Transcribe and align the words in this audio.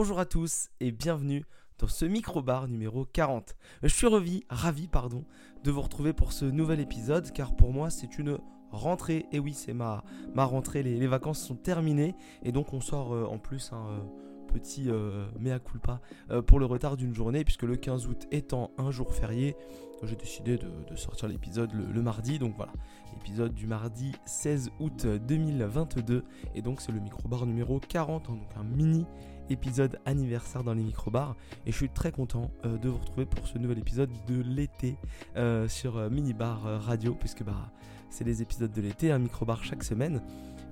Bonjour 0.00 0.20
à 0.20 0.26
tous 0.26 0.68
et 0.78 0.92
bienvenue 0.92 1.44
dans 1.80 1.88
ce 1.88 2.04
micro-bar 2.04 2.68
numéro 2.68 3.04
40. 3.04 3.56
Je 3.82 3.88
suis 3.88 4.06
ravi, 4.06 4.86
pardon, 4.86 5.24
de 5.64 5.72
vous 5.72 5.80
retrouver 5.80 6.12
pour 6.12 6.32
ce 6.32 6.44
nouvel 6.44 6.78
épisode 6.78 7.32
car 7.32 7.56
pour 7.56 7.72
moi 7.72 7.90
c'est 7.90 8.16
une 8.16 8.38
rentrée. 8.70 9.26
Et 9.32 9.40
oui, 9.40 9.54
c'est 9.54 9.72
ma, 9.74 10.04
rentrée, 10.36 10.84
les, 10.84 11.04
vacances 11.08 11.40
sont 11.40 11.56
terminées 11.56 12.14
et 12.44 12.52
donc 12.52 12.74
on 12.74 12.80
sort 12.80 13.12
euh, 13.12 13.24
en 13.24 13.38
plus 13.38 13.72
un 13.72 13.88
euh, 13.88 13.98
petit 14.46 14.88
euh, 14.88 15.26
mea 15.40 15.58
culpa 15.58 16.00
pour 16.46 16.60
le 16.60 16.66
retard 16.66 16.96
d'une 16.96 17.12
journée 17.12 17.42
puisque 17.42 17.64
le 17.64 17.74
15 17.74 18.06
août 18.06 18.28
étant 18.30 18.70
un 18.78 18.92
jour 18.92 19.12
férié, 19.12 19.56
j'ai 20.04 20.14
décidé 20.14 20.58
de, 20.58 20.94
sortir 20.94 21.26
l'épisode 21.26 21.72
le, 21.72 22.02
mardi. 22.02 22.38
Donc 22.38 22.54
voilà, 22.54 22.72
épisode 23.16 23.52
du 23.52 23.66
mardi 23.66 24.12
16 24.26 24.70
août 24.78 25.06
2022 25.06 26.22
et 26.54 26.62
donc 26.62 26.82
c'est 26.82 26.92
le 26.92 27.00
micro-bar 27.00 27.46
numéro 27.46 27.80
40, 27.80 28.30
hein, 28.30 28.34
donc 28.34 28.48
un 28.56 28.62
mini 28.62 29.04
épisode 29.50 29.98
anniversaire 30.06 30.64
dans 30.64 30.74
les 30.74 30.82
microbars. 30.82 31.36
Et 31.66 31.72
je 31.72 31.76
suis 31.76 31.88
très 31.88 32.12
content 32.12 32.50
euh, 32.64 32.78
de 32.78 32.88
vous 32.88 32.98
retrouver 32.98 33.26
pour 33.26 33.46
ce 33.46 33.58
nouvel 33.58 33.78
épisode 33.78 34.10
de 34.26 34.42
l'été 34.42 34.96
euh, 35.36 35.68
sur 35.68 35.96
euh, 35.96 36.10
Minibar 36.10 36.82
Radio 36.82 37.14
puisque 37.14 37.42
bah 37.42 37.72
c'est 38.10 38.24
les 38.24 38.40
épisodes 38.40 38.72
de 38.72 38.80
l'été, 38.80 39.12
un 39.12 39.18
microbar 39.18 39.62
chaque 39.64 39.84
semaine 39.84 40.22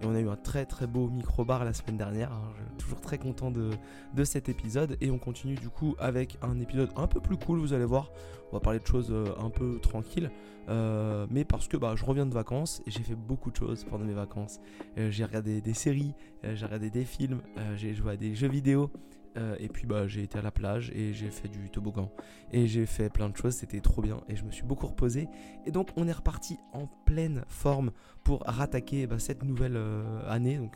et 0.02 0.06
on 0.06 0.14
a 0.14 0.20
eu 0.20 0.28
un 0.28 0.36
très 0.36 0.66
très 0.66 0.86
beau 0.86 1.08
micro-bar 1.08 1.64
la 1.64 1.72
semaine 1.72 1.96
dernière. 1.96 2.32
Hein. 2.32 2.52
Toujours 2.78 3.00
très 3.00 3.18
content 3.18 3.50
de, 3.50 3.70
de, 4.14 4.24
cet 4.24 4.48
épisode. 4.48 4.96
Et 5.00 5.10
on 5.10 5.18
continue 5.18 5.54
du 5.54 5.68
coup 5.68 5.94
avec 5.98 6.38
un 6.42 6.60
épisode 6.60 6.90
un 6.96 7.06
peu 7.06 7.20
plus 7.20 7.36
cool, 7.36 7.58
vous 7.58 7.72
allez 7.72 7.84
voir. 7.84 8.10
On 8.50 8.56
va 8.56 8.60
parler 8.60 8.78
de 8.78 8.86
choses 8.86 9.08
euh, 9.10 9.26
un 9.38 9.50
peu 9.50 9.78
tranquilles. 9.80 10.30
Euh, 10.68 11.26
mais 11.30 11.44
parce 11.44 11.68
que 11.68 11.76
bah, 11.76 11.94
je 11.96 12.04
reviens 12.04 12.26
de 12.26 12.34
vacances 12.34 12.82
et 12.86 12.90
j'ai 12.90 13.02
fait 13.02 13.14
beaucoup 13.14 13.50
de 13.50 13.56
choses 13.56 13.84
pendant 13.84 14.04
mes 14.04 14.14
vacances. 14.14 14.60
Euh, 14.98 15.10
j'ai 15.10 15.24
regardé 15.24 15.60
des 15.60 15.74
séries, 15.74 16.14
j'ai 16.42 16.64
regardé 16.64 16.90
des 16.90 17.04
films, 17.04 17.40
j'ai 17.76 17.94
joué 17.94 18.12
à 18.12 18.16
des 18.16 18.34
jeux 18.34 18.48
vidéo. 18.48 18.90
Euh, 19.36 19.56
et 19.58 19.68
puis 19.68 19.86
bah, 19.86 20.06
j'ai 20.06 20.22
été 20.22 20.38
à 20.38 20.42
la 20.42 20.50
plage 20.50 20.90
et 20.94 21.12
j'ai 21.12 21.30
fait 21.30 21.48
du 21.48 21.70
toboggan. 21.70 22.10
Et 22.52 22.66
j'ai 22.66 22.86
fait 22.86 23.10
plein 23.10 23.28
de 23.28 23.36
choses, 23.36 23.54
c'était 23.54 23.80
trop 23.80 24.02
bien. 24.02 24.20
Et 24.28 24.36
je 24.36 24.44
me 24.44 24.50
suis 24.50 24.62
beaucoup 24.62 24.86
reposé. 24.86 25.28
Et 25.66 25.70
donc 25.70 25.90
on 25.96 26.06
est 26.08 26.12
reparti 26.12 26.58
en 26.72 26.86
pleine 27.04 27.44
forme 27.48 27.92
pour 28.24 28.42
rattaquer 28.46 29.06
bah, 29.06 29.18
cette 29.18 29.44
nouvelle 29.44 29.76
euh, 29.76 30.28
année. 30.28 30.56
Donc 30.56 30.72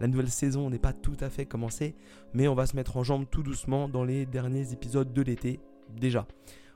la, 0.00 0.06
nouvelle 0.06 0.30
saison 0.30 0.70
n'est 0.70 0.78
pas 0.78 0.92
tout 0.92 1.16
à 1.20 1.30
fait 1.30 1.46
commencée. 1.46 1.94
Mais 2.34 2.48
on 2.48 2.54
va 2.54 2.66
se 2.66 2.76
mettre 2.76 2.96
en 2.96 3.02
jambe 3.02 3.26
tout 3.30 3.42
doucement 3.42 3.88
dans 3.88 4.04
les 4.04 4.26
derniers 4.26 4.72
épisodes 4.72 5.12
de 5.12 5.22
l'été. 5.22 5.60
Déjà. 5.96 6.26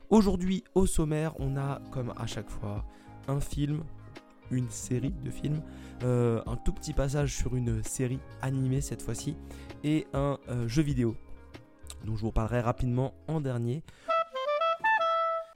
Aujourd'hui 0.09 0.63
au 0.75 0.85
sommaire, 0.85 1.33
on 1.39 1.57
a 1.57 1.81
comme 1.91 2.13
à 2.17 2.27
chaque 2.27 2.49
fois 2.49 2.85
un 3.27 3.39
film, 3.39 3.83
une 4.51 4.69
série 4.69 5.13
de 5.23 5.29
films, 5.31 5.61
euh, 6.03 6.41
un 6.45 6.55
tout 6.57 6.73
petit 6.73 6.93
passage 6.93 7.35
sur 7.35 7.55
une 7.55 7.83
série 7.83 8.19
animée 8.41 8.81
cette 8.81 9.01
fois-ci, 9.01 9.35
et 9.83 10.07
un 10.13 10.37
euh, 10.49 10.67
jeu 10.67 10.81
vidéo, 10.81 11.15
dont 12.05 12.15
je 12.15 12.21
vous 12.21 12.31
parlerai 12.31 12.61
rapidement 12.61 13.13
en 13.27 13.41
dernier. 13.41 13.83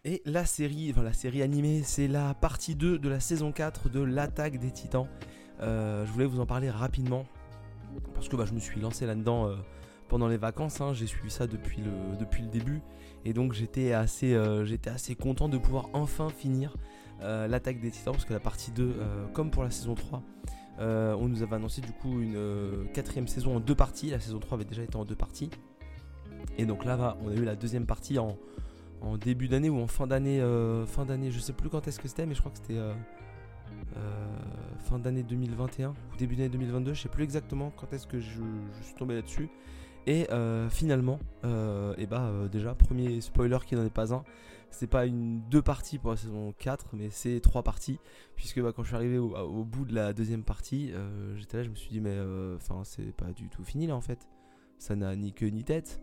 Et 0.06 0.22
la 0.26 0.46
série, 0.46 0.92
enfin 0.92 1.04
la 1.04 1.14
série 1.14 1.42
animée, 1.42 1.82
c'est 1.84 2.08
la 2.08 2.34
partie 2.34 2.76
2 2.76 2.98
de 2.98 3.10
la 3.10 3.20
saison 3.20 3.52
4 3.52 3.90
de 3.90 4.02
l'attaque 4.02 4.58
des 4.60 4.72
titans. 4.72 5.08
Euh, 5.62 6.06
je 6.06 6.12
voulais 6.12 6.26
vous 6.26 6.40
en 6.40 6.46
parler 6.46 6.70
rapidement, 6.70 7.26
parce 8.14 8.30
que 8.30 8.36
bah, 8.36 8.46
je 8.46 8.54
me 8.54 8.60
suis 8.60 8.80
lancé 8.80 9.06
là-dedans 9.06 9.50
pendant 10.08 10.28
les 10.28 10.38
vacances, 10.38 10.80
hein. 10.80 10.94
j'ai 10.94 11.08
suivi 11.08 11.30
ça 11.30 11.48
depuis 11.48 11.82
le, 11.82 12.16
depuis 12.18 12.44
le 12.44 12.50
début, 12.50 12.82
et 13.26 13.34
donc 13.34 13.52
j'étais 13.52 13.92
assez, 13.92 14.40
j'étais 14.64 14.90
assez 14.90 15.16
content 15.16 15.50
de 15.50 15.58
pouvoir 15.58 15.90
enfin 15.94 16.30
finir 16.30 16.74
euh, 17.22 17.48
l'attaque 17.48 17.80
des 17.80 17.90
titans, 17.90 18.14
parce 18.14 18.26
que 18.26 18.34
la 18.34 18.40
partie 18.40 18.72
2, 18.72 18.84
euh, 18.84 19.28
comme 19.34 19.50
pour 19.50 19.64
la 19.64 19.72
saison 19.72 19.96
3, 19.96 20.22
euh, 20.80 21.16
on 21.20 21.28
nous 21.28 21.42
avait 21.44 21.56
annoncé 21.56 21.82
du 21.82 21.92
coup 21.92 22.20
une 22.22 22.88
quatrième 22.94 23.28
saison 23.28 23.56
en 23.56 23.60
deux 23.60 23.76
parties. 23.76 24.10
La 24.10 24.20
saison 24.20 24.40
3 24.40 24.58
avait 24.58 24.66
déjà 24.66 24.84
été 24.84 24.96
en 24.96 25.06
deux 25.06 25.16
parties. 25.16 25.50
Et 26.58 26.66
donc 26.66 26.86
là, 26.86 27.18
on 27.24 27.30
a 27.30 27.34
eu 27.34 27.44
la 27.44 27.56
deuxième 27.56 27.86
partie 27.86 28.20
en, 28.20 28.38
début 29.18 29.48
d'année 29.48 29.70
ou 29.70 29.80
en 29.80 29.88
fin 29.88 30.08
d'année. 30.08 30.42
fin 30.88 31.06
d'année, 31.06 31.32
je 31.32 31.40
sais 31.40 31.54
plus 31.54 31.70
quand 31.70 31.88
est-ce 31.88 32.00
que 32.00 32.08
c'était, 32.08 32.26
mais 32.26 32.36
je 32.36 32.40
crois 32.40 32.52
que 32.52 32.58
c'était 32.58 32.80
fin 34.80 35.00
d'année 35.00 35.24
2021 35.24 35.90
ou 35.90 36.18
début 36.18 36.36
d'année 36.36 36.50
2022. 36.50 36.94
Je 36.94 37.02
sais 37.02 37.10
plus 37.10 37.24
exactement 37.24 37.72
quand 37.76 37.94
est-ce 37.94 38.08
que 38.08 38.20
je, 38.20 38.42
suis 38.82 38.96
tombé 38.98 39.16
là-dessus. 39.16 39.50
Et 40.06 40.28
finalement, 40.70 41.20
et 41.44 42.06
bah 42.06 42.32
déjà, 42.52 42.74
premier 42.76 43.22
spoiler 43.22 43.60
qui 43.66 43.76
n'en 43.76 43.86
est 43.86 43.94
pas 43.94 44.14
un, 44.14 44.24
c'est 44.70 44.88
pas 44.88 45.06
une 45.06 45.42
deux 45.50 45.62
parties 45.62 45.98
pour 45.98 46.12
la 46.12 46.18
saison 46.18 46.54
4, 46.58 46.96
mais 46.96 47.10
c'est 47.10 47.40
trois 47.40 47.64
parties. 47.64 48.00
Puisque 48.36 48.62
bah, 48.62 48.72
quand 48.76 48.84
je 48.84 48.90
suis 48.90 48.96
arrivé 48.96 49.18
au, 49.18 49.64
bout 49.64 49.86
de 49.86 49.94
la 49.94 50.14
deuxième 50.14 50.44
partie, 50.44 50.92
euh, 50.94 51.36
j'étais 51.36 51.58
là, 51.58 51.64
je 51.64 51.70
me 51.70 51.76
suis 51.76 51.90
dit, 51.90 52.02
mais 52.02 52.12
euh, 52.12 52.58
c'est 52.84 53.16
pas 53.16 53.32
du 53.32 53.50
tout 53.50 53.64
fini 53.64 53.88
là 53.88 53.96
en 53.96 54.02
fait. 54.02 54.28
Ça 54.78 54.96
n'a 54.96 55.16
ni 55.16 55.34
queue 55.34 55.48
ni 55.48 55.64
tête. 55.64 56.02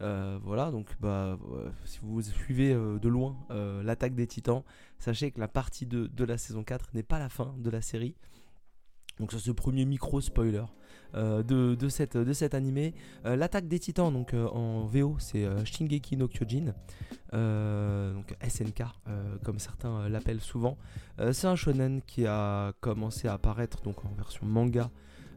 Euh, 0.00 0.38
voilà, 0.42 0.70
donc 0.70 0.88
bah, 1.00 1.38
si 1.84 2.00
vous 2.02 2.20
suivez 2.22 2.74
de 2.74 3.08
loin 3.08 3.36
l'attaque 3.82 4.14
des 4.14 4.26
titans, 4.26 4.62
sachez 4.98 5.30
que 5.30 5.40
la 5.40 5.48
partie 5.48 5.86
2 5.86 6.08
de 6.08 6.24
la 6.24 6.38
saison 6.38 6.64
4 6.64 6.90
n'est 6.94 7.02
pas 7.02 7.18
la 7.18 7.28
fin 7.28 7.54
de 7.58 7.70
la 7.70 7.80
série. 7.80 8.14
Donc 9.18 9.32
ça 9.32 9.38
c'est 9.38 9.48
le 9.48 9.54
premier 9.54 9.84
micro 9.84 10.20
spoiler 10.20 10.64
euh, 11.16 11.42
de, 11.42 11.88
cette, 11.88 12.16
de 12.16 12.32
cet 12.32 12.54
animé. 12.54 12.92
Euh, 13.24 13.36
l'attaque 13.36 13.68
des 13.68 13.78
titans 13.78 14.12
donc 14.12 14.34
euh, 14.34 14.48
en 14.48 14.84
VO 14.84 15.16
c'est 15.20 15.46
Shingeki 15.64 16.16
no 16.16 16.26
Kyojin, 16.26 16.74
SNK 17.32 18.82
comme 19.44 19.58
certains 19.58 20.08
l'appellent 20.08 20.40
souvent. 20.40 20.76
c'est 21.32 21.46
un 21.46 21.56
shonen 21.56 22.00
qui 22.06 22.26
a 22.26 22.72
commencé 22.80 23.28
à 23.28 23.34
apparaître 23.34 23.82
donc 23.82 24.04
en 24.04 24.12
version 24.16 24.46
manga 24.46 24.90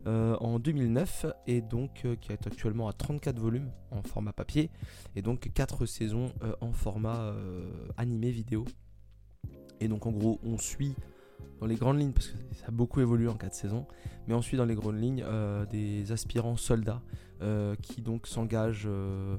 en 0.06 0.60
2009 0.60 1.26
et 1.48 1.62
donc 1.62 2.06
qui 2.22 2.32
est 2.32 2.48
actuellement 2.48 2.88
à 2.88 2.94
34 2.94 3.38
volumes 3.40 3.72
en 3.92 4.02
format 4.04 4.34
papier 4.34 4.70
et 5.16 5.22
donc 5.22 5.52
4 5.54 5.86
saisons 5.86 6.32
en 6.62 6.72
format 6.72 7.34
animé 7.98 8.32
vidéo. 8.32 8.66
Et 9.80 9.88
donc 9.88 10.06
en 10.06 10.12
gros 10.12 10.40
on 10.44 10.58
suit 10.58 10.96
dans 11.59 11.66
les 11.66 11.75
grandes 11.75 12.00
lignes, 12.00 12.12
parce 12.12 12.28
que 12.28 12.38
ça 12.53 12.68
a 12.68 12.72
beaucoup 12.72 13.02
évolué 13.02 13.28
en 13.28 13.36
4 13.36 13.53
saisons, 13.53 13.86
mais 14.28 14.34
on 14.34 14.42
suit 14.42 14.58
dans 14.58 14.66
les 14.66 14.75
grandes 14.75 15.02
lignes 15.02 15.24
euh, 15.25 15.66
des 15.66 16.12
aspirants 16.12 16.58
soldats 16.58 17.02
euh, 17.42 17.75
qui 17.81 18.02
donc 18.02 18.28
s'engagent 18.28 18.88
euh, 18.88 19.38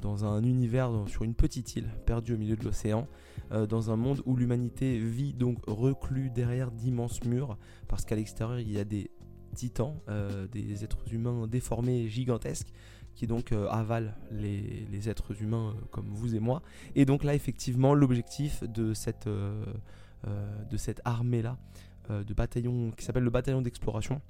dans 0.00 0.24
un 0.24 0.42
univers, 0.42 0.90
sur 1.06 1.22
une 1.22 1.34
petite 1.34 1.76
île 1.76 1.88
perdue 2.06 2.34
au 2.34 2.38
milieu 2.38 2.56
de 2.56 2.64
l'océan, 2.64 3.06
dans 3.68 3.92
un 3.92 3.96
monde 3.96 4.20
où 4.26 4.34
l'humanité 4.34 4.98
vit 4.98 5.32
donc 5.32 5.58
reclus 5.68 6.28
derrière 6.30 6.72
d'immenses 6.72 7.22
murs, 7.22 7.56
parce 7.86 8.04
qu'à 8.04 8.16
l'extérieur 8.16 8.58
il 8.58 8.72
y 8.72 8.80
a 8.80 8.84
des 8.84 9.12
titans, 9.54 9.94
des 10.50 10.82
êtres 10.82 11.12
humains 11.12 11.46
déformés 11.46 12.08
gigantesques, 12.08 12.72
qui 13.14 13.28
donc 13.28 13.52
avalent 13.52 14.12
les, 14.32 14.86
les, 14.90 15.08
êtres 15.08 15.40
humains 15.40 15.74
comme 15.90 16.08
vous 16.10 16.34
et 16.34 16.40
moi. 16.40 16.62
Et 16.96 17.04
donc 17.04 17.22
là 17.22 17.34
effectivement 17.34 17.94
l'objectif 17.94 18.64
de 18.64 18.92
cette 18.92 19.26
euh, 19.26 19.64
de 20.24 20.76
cette 20.76 21.00
armée-là, 21.04 21.56
euh, 22.10 22.22
de 22.22 22.34
bataillon 22.34 22.92
qui 22.92 23.04
s'appelle 23.04 23.24
le 23.24 23.30
bataillon 23.30 23.62
d'exploration 23.62 24.20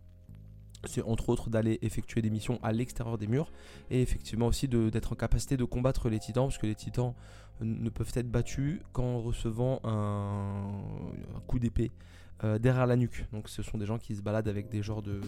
c'est 0.85 1.03
entre 1.03 1.29
autres 1.29 1.51
d'aller 1.51 1.79
effectuer 1.83 2.23
des 2.23 2.31
missions 2.31 2.59
à 2.63 2.73
l'extérieur 2.73 3.19
des 3.19 3.27
murs 3.27 3.51
et 3.91 4.01
effectivement 4.01 4.47
aussi 4.47 4.67
d'être 4.69 5.13
en 5.13 5.17
capacité 5.17 5.59
de 5.59 5.65
combattre 5.65 6.09
les 6.09 6.19
titans 6.19 6.47
parce 6.47 6.59
que 6.59 6.67
les 6.67 6.75
titans 6.75 7.13
ne 7.61 7.91
peuvent 7.91 8.13
être 8.15 8.31
battus 8.31 8.81
qu'en 8.93 9.21
recevant 9.21 9.81
un, 9.85 10.71
coup 11.47 11.59
d'épée 11.59 11.93
euh, 12.45 12.59
derrière 12.59 12.87
la 12.87 12.97
nuque. 12.97 13.27
Donc 13.33 13.49
ce 13.49 13.63
sont 13.63 13.79
des 13.79 13.87
gens 13.87 13.99
qui 13.99 14.15
se 14.15 14.23
baladent 14.23 14.49
avec 14.49 14.69
des 14.69 14.83
genres 14.83 15.03
de, 15.03 15.21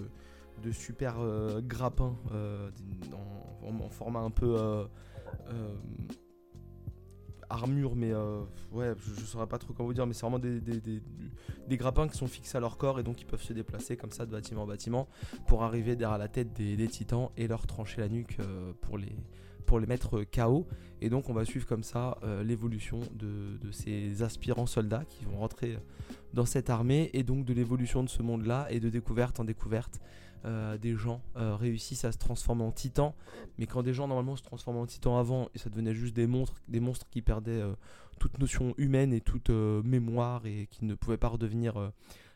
de 0.63 0.71
super 0.71 1.17
grappins 1.63 2.17
en, 3.63 3.91
format 3.91 4.21
un 4.21 4.31
peu 4.31 4.87
armure, 7.51 7.95
mais 7.95 8.13
euh, 8.13 8.41
ouais, 8.73 8.93
je, 8.99 9.25
saurais 9.25 9.47
pas 9.47 9.59
trop 9.59 9.73
comment 9.73 9.87
vous 9.87 9.95
dire, 9.95 10.07
mais 10.07 10.15
c'est 10.15 10.27
vraiment 10.27 10.39
des, 10.39 11.77
grappins 11.77 12.09
qui 12.09 12.17
sont 12.17 12.27
fixés 12.27 12.57
à 12.57 12.61
leur 12.61 12.77
corps 12.77 13.01
et 13.01 13.03
donc 13.03 13.21
ils 13.21 13.27
peuvent 13.27 13.43
se 13.43 13.53
déplacer 13.53 13.97
comme 13.97 14.11
ça 14.11 14.27
de 14.27 14.31
bâtiment 14.31 14.63
en 14.63 14.67
bâtiment 14.67 15.09
pour 15.47 15.63
arriver 15.63 15.97
derrière 15.97 16.19
la 16.19 16.29
tête 16.29 16.53
des, 16.53 16.89
titans 16.89 17.31
et 17.37 17.49
leur 17.49 17.67
trancher 17.67 18.01
la 18.01 18.09
nuque 18.09 18.37
euh, 18.41 18.73
pour 18.81 18.99
les 18.99 19.15
pour 19.67 19.79
les 19.79 19.87
mettre 19.87 20.25
KO. 20.25 20.67
Et 21.03 21.11
donc 21.11 21.29
on 21.29 21.35
va 21.35 21.45
suivre 21.45 21.67
comme 21.67 21.83
ça 21.83 22.17
euh, 22.23 22.43
l'évolution 22.43 23.01
de, 23.13 23.59
de, 23.59 23.71
ces 23.71 24.23
aspirants 24.23 24.65
soldats 24.65 25.05
qui 25.05 25.27
vont 25.27 25.37
rentrer 25.37 25.79
dans 26.33 26.47
cette 26.47 26.71
armée 26.71 27.11
et 27.13 27.23
donc 27.23 27.45
de 27.45 27.53
l'évolution 27.53 28.03
de 28.03 28.09
ce 28.09 28.23
monde-là 28.23 28.67
et 28.71 28.81
de 28.81 28.89
découverte 28.89 29.41
en 29.41 29.45
découverte 29.45 30.01
euh, 30.45 30.79
des 30.79 30.95
gens 30.95 31.21
euh, 31.37 31.57
réussissent 31.57 32.05
à 32.05 32.13
se 32.13 32.19
transformer 32.19 32.63
en 32.63 32.73
titans. 32.73 33.13
Mais 33.59 33.67
quand 33.67 33.83
des 33.83 33.95
gens 33.95 34.09
normalement 34.09 34.37
se 34.37 34.43
transformaient 34.43 34.81
en 34.81 34.87
titans 34.87 35.17
avant 35.17 35.49
et 35.55 35.59
ça 35.59 35.71
devenait 35.71 35.95
juste 35.95 36.15
des 36.15 36.27
monstres, 36.27 36.57
des 36.69 36.81
monstres 36.81 37.07
qui 37.11 37.23
perdaient 37.23 37.51
euh, 37.51 37.75
toute 38.19 38.39
notion 38.39 38.75
humaine 38.79 39.13
et 39.13 39.21
toute 39.21 39.51
mémoire 39.51 40.45
et 40.45 40.67
qui 40.71 40.85
ne 40.85 40.95
pouvaient 40.95 41.19
pas 41.19 41.29
redevenir 41.29 41.93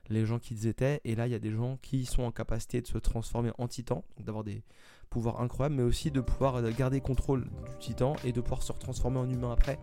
les 0.09 0.25
gens 0.25 0.39
qu'ils 0.39 0.69
étaient. 0.69 1.01
Et 1.05 1.17
là, 1.17 1.27
il 1.27 1.31
y 1.31 1.35
a 1.35 1.41
des 1.41 1.51
gens 1.51 1.77
qui 1.83 2.07
sont 2.07 2.23
en 2.23 2.31
capacité 2.31 2.81
de 2.81 2.87
se 2.87 2.99
transformer 2.99 3.51
en 3.59 3.67
titans, 3.67 4.03
d'avoir 4.21 4.45
des 4.45 4.63
pouvoirs 5.11 5.41
incroyables, 5.41 5.75
mais 5.75 5.83
aussi 5.83 6.13
de 6.13 6.21
pouvoir 6.21 6.63
garder 6.71 7.01
contrôle 7.01 7.51
du 7.69 7.79
titan 7.81 8.15
et 8.25 8.31
de 8.31 8.41
pouvoir 8.41 8.63
se 8.63 8.71
retransformer 8.71 9.19
en 9.19 9.29
humain 9.29 9.51
après. 9.51 9.81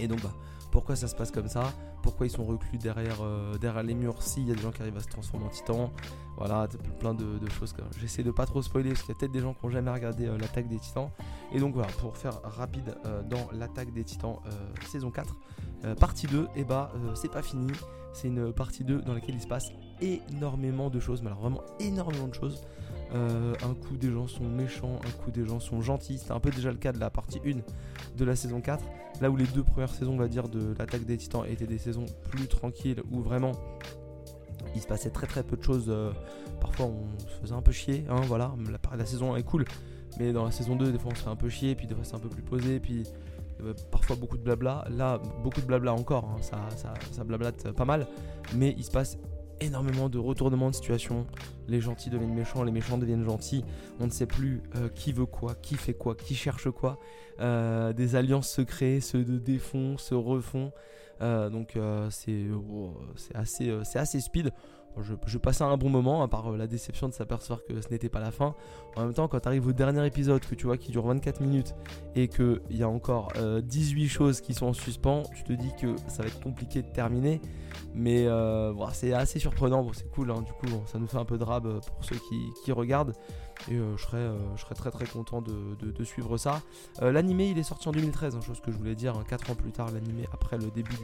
Et 0.00 0.08
donc, 0.08 0.20
bah, 0.22 0.34
pourquoi 0.70 0.96
ça 0.96 1.08
se 1.08 1.14
passe 1.14 1.30
comme 1.30 1.48
ça, 1.48 1.72
pourquoi 2.02 2.26
ils 2.26 2.30
sont 2.30 2.44
reclus 2.44 2.78
derrière, 2.78 3.18
euh, 3.22 3.56
derrière 3.58 3.82
les 3.82 3.94
murs 3.94 4.22
s'il 4.22 4.48
y 4.48 4.52
a 4.52 4.54
des 4.54 4.62
gens 4.62 4.70
qui 4.70 4.82
arrivent 4.82 4.96
à 4.96 5.02
se 5.02 5.08
transformer 5.08 5.46
en 5.46 5.50
titan. 5.50 5.92
Voilà, 6.36 6.68
plein 6.98 7.14
de, 7.14 7.38
choses. 7.50 7.74
J'essaie 7.98 8.22
de 8.22 8.30
pas 8.30 8.46
trop 8.46 8.62
spoiler 8.62 8.90
parce 8.90 9.02
qu'il 9.02 9.10
y 9.10 9.16
a 9.16 9.18
peut-être 9.18 9.32
des 9.32 9.40
gens 9.40 9.52
qui 9.54 9.66
n'ont 9.66 9.72
jamais 9.72 9.90
regardé 9.90 10.26
euh, 10.26 10.38
l'attaque 10.38 10.68
des 10.68 10.78
titans. 10.78 11.10
Et 11.52 11.60
donc 11.60 11.74
voilà, 11.74 11.90
pour 11.98 12.16
faire 12.16 12.40
rapide 12.42 12.96
euh, 13.04 13.22
dans 13.22 13.48
l'attaque 13.52 13.92
des 13.92 14.04
titans 14.04 14.38
saison 14.86 15.10
4, 15.10 15.36
partie 15.98 16.26
2, 16.26 16.48
et 16.56 16.64
bah 16.64 16.92
c'est 17.14 17.30
pas 17.30 17.42
fini. 17.42 17.72
C'est 18.12 18.28
une 18.28 18.52
partie 18.52 18.84
2 18.84 19.02
dans 19.02 19.14
laquelle 19.14 19.34
il 19.34 19.40
se 19.40 19.46
passe 19.46 19.70
énormément 20.00 20.90
de 20.90 21.00
choses, 21.00 21.22
mais 21.22 21.28
alors 21.28 21.40
vraiment 21.40 21.62
énormément 21.78 22.28
de 22.28 22.34
choses. 22.34 22.62
Euh, 23.12 23.54
un 23.64 23.74
coup 23.74 23.96
des 23.96 24.10
gens 24.12 24.28
sont 24.28 24.44
méchants, 24.48 25.00
un 25.04 25.22
coup 25.22 25.30
des 25.30 25.44
gens 25.44 25.58
sont 25.58 25.80
gentils. 25.80 26.18
C'était 26.18 26.32
un 26.32 26.40
peu 26.40 26.50
déjà 26.50 26.70
le 26.70 26.76
cas 26.76 26.92
de 26.92 27.00
la 27.00 27.10
partie 27.10 27.40
1 27.44 27.58
de 28.16 28.24
la 28.24 28.36
saison 28.36 28.60
4. 28.60 28.84
Là 29.20 29.30
où 29.30 29.36
les 29.36 29.46
deux 29.46 29.64
premières 29.64 29.92
saisons, 29.92 30.16
on 30.18 30.26
dire, 30.26 30.48
de 30.48 30.74
l'attaque 30.78 31.04
des 31.04 31.16
titans 31.16 31.44
étaient 31.46 31.66
des 31.66 31.78
saisons 31.78 32.06
plus 32.30 32.46
tranquilles, 32.46 33.02
où 33.10 33.20
vraiment 33.20 33.52
il 34.74 34.80
se 34.80 34.86
passait 34.86 35.10
très 35.10 35.26
très 35.26 35.42
peu 35.42 35.56
de 35.56 35.62
choses. 35.62 35.86
Euh, 35.88 36.12
parfois 36.60 36.86
on 36.86 37.18
se 37.28 37.34
faisait 37.40 37.54
un 37.54 37.62
peu 37.62 37.72
chier, 37.72 38.04
hein, 38.08 38.20
voilà. 38.26 38.54
La, 38.96 39.06
saison 39.06 39.34
1 39.34 39.38
est 39.38 39.42
cool, 39.42 39.64
mais 40.18 40.32
dans 40.32 40.44
la 40.44 40.52
saison 40.52 40.76
2, 40.76 40.92
des 40.92 40.98
fois 40.98 41.10
on 41.12 41.16
se 41.16 41.22
fait 41.22 41.30
un 41.30 41.36
peu 41.36 41.48
chier, 41.48 41.74
puis 41.74 41.86
des 41.86 41.94
fois 41.94 42.04
c'est 42.04 42.14
un 42.14 42.20
peu 42.20 42.28
plus 42.28 42.42
posé, 42.42 42.78
puis 42.78 43.02
euh, 43.62 43.74
parfois 43.90 44.14
beaucoup 44.14 44.38
de 44.38 44.42
blabla. 44.42 44.84
Là, 44.88 45.20
beaucoup 45.42 45.60
de 45.60 45.66
blabla 45.66 45.92
encore, 45.92 46.24
hein. 46.24 46.40
ça 46.40 47.24
blablate 47.24 47.72
pas 47.72 47.84
mal, 47.84 48.06
mais 48.54 48.74
il 48.78 48.84
se 48.84 48.90
passe 48.90 49.18
énormément 49.60 50.08
de 50.08 50.18
retournements 50.18 50.70
de 50.70 50.74
situation. 50.74 51.26
Les 51.68 51.80
gentils 51.80 52.10
deviennent 52.10 52.34
méchants, 52.34 52.64
les 52.64 52.72
méchants 52.72 52.98
deviennent 52.98 53.24
gentils. 53.24 53.64
On 54.00 54.06
ne 54.06 54.10
sait 54.10 54.26
plus 54.26 54.62
euh, 54.76 54.88
qui 54.88 55.12
veut 55.12 55.26
quoi, 55.26 55.54
qui 55.54 55.76
fait 55.76 55.94
quoi, 55.94 56.14
qui 56.14 56.34
cherche 56.34 56.70
quoi. 56.70 56.98
Euh, 57.40 57.92
des 57.92 58.16
alliances 58.16 58.50
se 58.50 58.62
créent, 58.62 59.00
se 59.00 59.16
défont, 59.16 59.98
se 59.98 60.14
refont. 60.14 60.72
Euh, 61.22 61.50
donc 61.50 61.78
c'est 62.10 62.46
oh, 62.50 62.94
assez, 63.34 63.70
assez 63.94 64.20
speed. 64.20 64.52
Je, 65.26 65.38
passais 65.38 65.64
un 65.64 65.76
bon 65.76 65.88
moment, 65.88 66.22
à 66.22 66.28
part 66.28 66.50
la 66.52 66.66
déception 66.66 67.08
de 67.08 67.14
s'apercevoir 67.14 67.64
que 67.64 67.80
ce 67.80 67.88
n'était 67.90 68.08
pas 68.08 68.20
la 68.20 68.30
fin. 68.30 68.54
En 68.96 69.02
même 69.02 69.14
temps, 69.14 69.28
quand 69.28 69.40
tu 69.40 69.48
arrives 69.48 69.66
au 69.66 69.72
dernier 69.72 70.04
épisode, 70.06 70.40
que 70.40 70.54
tu 70.54 70.66
vois 70.66 70.76
qui 70.76 70.90
dure 70.92 71.06
24 71.06 71.40
minutes, 71.40 71.74
et 72.14 72.28
qu'il 72.28 72.60
y 72.70 72.82
a 72.82 72.88
encore 72.88 73.32
18 73.62 74.08
choses 74.08 74.40
qui 74.40 74.52
sont 74.52 74.66
en 74.66 74.72
suspens, 74.72 75.22
tu 75.34 75.44
te 75.44 75.52
dis 75.52 75.70
que 75.80 75.94
ça 76.08 76.22
va 76.22 76.28
être 76.28 76.40
compliqué 76.40 76.82
de 76.82 76.88
terminer. 76.88 77.40
Mais 77.94 78.26
euh, 78.26 78.72
c'est 78.92 79.12
assez 79.12 79.38
surprenant, 79.38 79.82
bon, 79.82 79.92
c'est 79.92 80.10
cool, 80.10 80.30
hein, 80.30 80.42
du 80.42 80.52
coup 80.52 80.66
ça 80.86 80.98
nous 80.98 81.06
fait 81.06 81.16
un 81.16 81.24
peu 81.24 81.38
de 81.38 81.44
rab 81.44 81.66
euh, 81.66 81.80
pour 81.80 82.04
ceux 82.04 82.16
qui, 82.64 82.72
regardent. 82.72 83.14
Et 83.70 83.74
euh, 83.74 83.96
je, 83.96 84.02
serais, 84.02 84.74
très 84.74 84.90
très 84.90 85.06
content 85.06 85.42
de, 85.42 86.04
suivre 86.04 86.38
ça. 86.38 86.62
l'animé 87.02 87.48
il 87.50 87.58
est 87.58 87.64
sorti 87.64 87.88
en 87.88 87.92
2013, 87.92 88.36
hein, 88.36 88.40
chose 88.40 88.60
que 88.60 88.70
je 88.70 88.76
voulais 88.76 88.94
dire, 88.94 89.22
4 89.28 89.50
hein, 89.50 89.52
ans 89.52 89.54
plus 89.56 89.72
tard 89.72 89.90
l'animé 89.90 90.24
après 90.32 90.56
le 90.56 90.70
début 90.70 90.96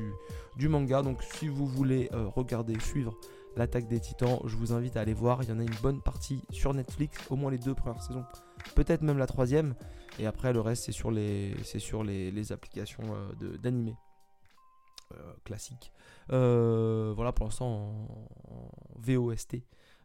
du, 0.56 0.68
manga. 0.68 1.02
Donc 1.02 1.22
si 1.22 1.48
vous 1.48 1.66
voulez 1.66 2.08
regarder, 2.34 2.78
suivre 2.80 3.14
l'attaque 3.56 3.88
des 3.88 4.00
titans, 4.00 4.38
je 4.44 4.56
vous 4.56 4.72
invite 4.72 4.96
à 4.96 5.00
aller 5.00 5.14
voir. 5.14 5.42
Il 5.42 5.48
y 5.48 5.52
en 5.52 5.58
a 5.58 5.62
une 5.62 5.76
bonne 5.82 6.00
partie 6.02 6.42
sur 6.50 6.74
Netflix, 6.74 7.18
au 7.30 7.36
moins 7.36 7.50
les 7.50 7.58
deux 7.58 7.74
premières 7.74 8.02
saisons, 8.02 8.24
peut-être 8.74 9.02
même 9.02 9.18
la 9.18 9.26
troisième. 9.26 9.74
Et 10.18 10.26
après 10.26 10.52
le 10.52 10.60
reste 10.60 10.84
c'est 10.84 10.92
sur 10.92 11.10
les, 11.10 11.54
sur 11.62 12.04
les, 12.04 12.52
applications 12.52 13.02
d'animé. 13.62 13.96
Euh. 15.14 15.32
Euh, 16.32 17.12
voilà 17.14 17.32
pour 17.32 17.46
l'instant 17.46 18.06
en, 18.48 18.70
VOST. 18.96 19.62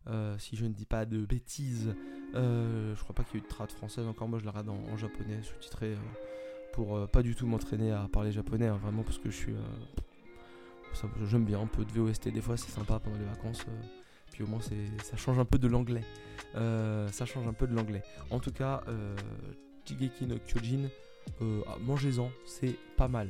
Euh, 0.07 0.37
si 0.37 0.55
je 0.55 0.65
ne 0.65 0.73
dis 0.73 0.85
pas 0.85 1.05
de 1.05 1.25
bêtises, 1.25 1.93
je 2.33 3.01
crois 3.01 3.15
pas 3.15 3.23
qu'il 3.23 3.35
y 3.35 3.37
ait 3.37 3.41
eu 3.41 3.43
de 3.43 3.47
trad 3.47 3.71
française 3.71 4.07
encore. 4.07 4.27
Moi, 4.27 4.39
je 4.39 4.45
la 4.45 4.51
regarde 4.51 4.69
en, 4.69 4.97
japonais, 4.97 5.41
sous-titré, 5.43 5.95
pour 6.73 7.07
pas 7.09 7.23
du 7.23 7.35
tout 7.35 7.47
m'entraîner 7.47 7.91
à 7.91 8.07
parler 8.11 8.31
japonais, 8.31 8.67
hein, 8.67 8.79
vraiment 8.81 9.03
parce 9.03 9.17
que 9.17 9.29
je 9.29 9.35
suis. 9.35 9.55
J'aime 11.25 11.45
bien 11.45 11.59
un 11.59 11.67
peu 11.67 11.85
de 11.85 11.91
VOST, 11.91 12.29
des 12.29 12.41
fois 12.41 12.57
c'est 12.57 12.71
sympa 12.71 12.99
pendant 12.99 13.17
les 13.17 13.25
vacances. 13.25 13.65
puis 14.31 14.43
au 14.43 14.47
moins 14.47 14.59
ça 14.61 15.17
change 15.17 15.39
un 15.39 15.45
peu 15.45 15.57
de 15.57 15.67
l'anglais. 15.67 16.03
ça 16.53 17.25
change 17.25 17.47
un 17.47 17.53
peu 17.53 17.67
de 17.67 17.75
l'anglais. 17.75 18.03
En 18.29 18.39
tout 18.39 18.51
cas, 18.51 18.83
Jigeki 19.85 20.27
no 20.27 20.37
Kyojin, 20.39 20.89
mangez-en, 21.81 22.29
c'est 22.45 22.75
pas 22.97 23.07
mal. 23.07 23.29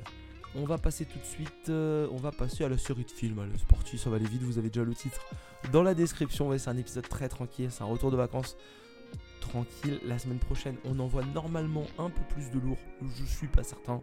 On 0.54 0.66
va 0.66 0.78
passer 0.78 1.06
tout 1.06 1.18
de 1.18 1.24
suite, 1.24 1.70
euh, 1.70 2.08
on 2.12 2.18
va 2.18 2.32
passer 2.32 2.66
à 2.66 2.70
la 2.70 2.78
série 2.78 3.06
de 3.06 3.12
films. 3.12 3.40
Allez, 3.40 3.54
c'est 3.58 3.68
parti, 3.68 3.98
ça 3.98 4.10
va 4.10 4.18
aller 4.18 4.28
vite, 4.28 4.42
vous 4.42 4.58
avez 4.58 4.68
déjà 4.70 4.84
le 4.84 4.94
titre 4.94 5.22
dans 5.72 5.82
la 5.82 5.94
description. 5.94 6.56
c'est 6.58 6.70
un 6.70 6.76
épisode 6.76 7.08
très 7.08 7.30
tranquille, 7.30 7.70
c'est 7.72 7.84
un 7.84 7.88
retour 7.88 8.12
de 8.12 8.18
vacances 8.18 8.58
tranquille. 9.40 10.00
La 10.04 10.20
semaine 10.20 10.40
prochaine, 10.40 10.76
on 10.84 11.00
envoie 11.00 11.24
normalement 11.34 11.86
un 11.98 12.10
peu 12.10 12.22
plus 12.30 12.52
de 12.52 12.60
lourd, 12.60 12.78
je 13.02 13.24
suis 13.24 13.48
pas 13.48 13.64
certain. 13.64 14.02